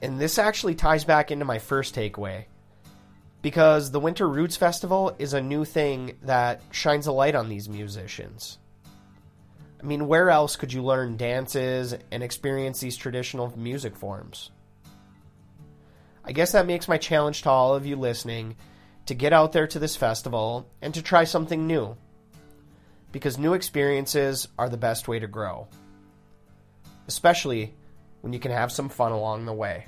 And 0.00 0.18
this 0.18 0.38
actually 0.38 0.74
ties 0.74 1.04
back 1.04 1.30
into 1.30 1.44
my 1.44 1.58
first 1.58 1.94
takeaway. 1.94 2.46
Because 3.42 3.90
the 3.90 4.00
Winter 4.00 4.28
Roots 4.28 4.56
Festival 4.56 5.14
is 5.18 5.32
a 5.32 5.40
new 5.40 5.64
thing 5.64 6.16
that 6.22 6.62
shines 6.72 7.06
a 7.06 7.12
light 7.12 7.34
on 7.34 7.48
these 7.48 7.68
musicians. 7.68 8.58
I 9.80 9.84
mean, 9.84 10.08
where 10.08 10.30
else 10.30 10.56
could 10.56 10.72
you 10.72 10.82
learn 10.82 11.16
dances 11.16 11.94
and 12.10 12.22
experience 12.22 12.80
these 12.80 12.96
traditional 12.96 13.56
music 13.56 13.96
forms? 13.96 14.50
I 16.24 16.32
guess 16.32 16.52
that 16.52 16.66
makes 16.66 16.88
my 16.88 16.98
challenge 16.98 17.42
to 17.42 17.50
all 17.50 17.74
of 17.74 17.86
you 17.86 17.94
listening 17.94 18.56
to 19.06 19.14
get 19.14 19.32
out 19.32 19.52
there 19.52 19.68
to 19.68 19.78
this 19.78 19.94
festival 19.94 20.68
and 20.82 20.92
to 20.94 21.02
try 21.02 21.24
something 21.24 21.66
new. 21.66 21.96
Because 23.12 23.38
new 23.38 23.54
experiences 23.54 24.48
are 24.58 24.68
the 24.68 24.76
best 24.76 25.06
way 25.06 25.20
to 25.20 25.28
grow, 25.28 25.68
especially 27.06 27.74
when 28.20 28.32
you 28.32 28.40
can 28.40 28.50
have 28.50 28.72
some 28.72 28.88
fun 28.88 29.12
along 29.12 29.46
the 29.46 29.52
way. 29.52 29.86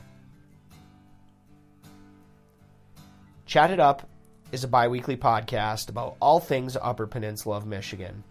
Chat 3.48 3.70
It 3.70 3.80
Up 3.80 4.06
is 4.52 4.62
a 4.62 4.68
bi 4.68 4.88
weekly 4.88 5.16
podcast 5.16 5.88
about 5.88 6.18
all 6.20 6.38
things 6.38 6.76
Upper 6.76 7.06
Peninsula 7.06 7.56
of 7.56 7.66
Michigan. 7.66 8.22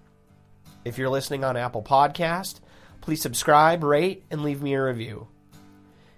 If 0.86 1.00
you're 1.00 1.10
listening 1.10 1.44
on 1.44 1.58
Apple 1.58 1.82
Podcast, 1.82 2.60
please 3.02 3.20
subscribe, 3.20 3.84
rate, 3.84 4.26
and 4.30 4.44
leave 4.44 4.62
me 4.62 4.76
a 4.76 4.84
review. 4.84 5.28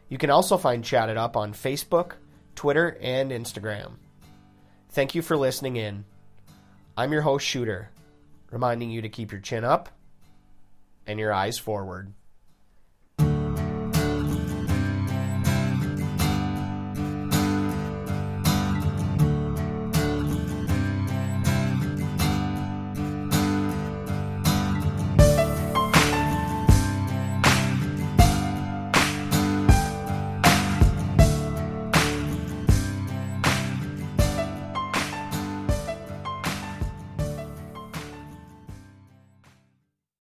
You 0.10 0.18
can 0.18 0.30
also 0.30 0.58
find 0.58 0.84
Chat 0.84 1.08
It 1.08 1.16
Up 1.16 1.38
on 1.38 1.54
Facebook, 1.54 2.16
Twitter, 2.56 2.98
and 3.00 3.32
Instagram. 3.32 3.94
Thank 4.90 5.16
you 5.16 5.22
for 5.22 5.38
listening 5.38 5.78
in. 5.78 6.04
I'm 6.98 7.14
your 7.14 7.22
host, 7.22 7.46
Shooter, 7.46 7.92
reminding 8.52 8.92
you 8.92 9.04
to 9.04 9.08
keep 9.08 9.32
your 9.32 9.40
chin 9.40 9.64
up 9.64 9.88
and 11.08 11.18
your 11.18 11.32
eyes 11.32 11.58
forward. 11.58 12.12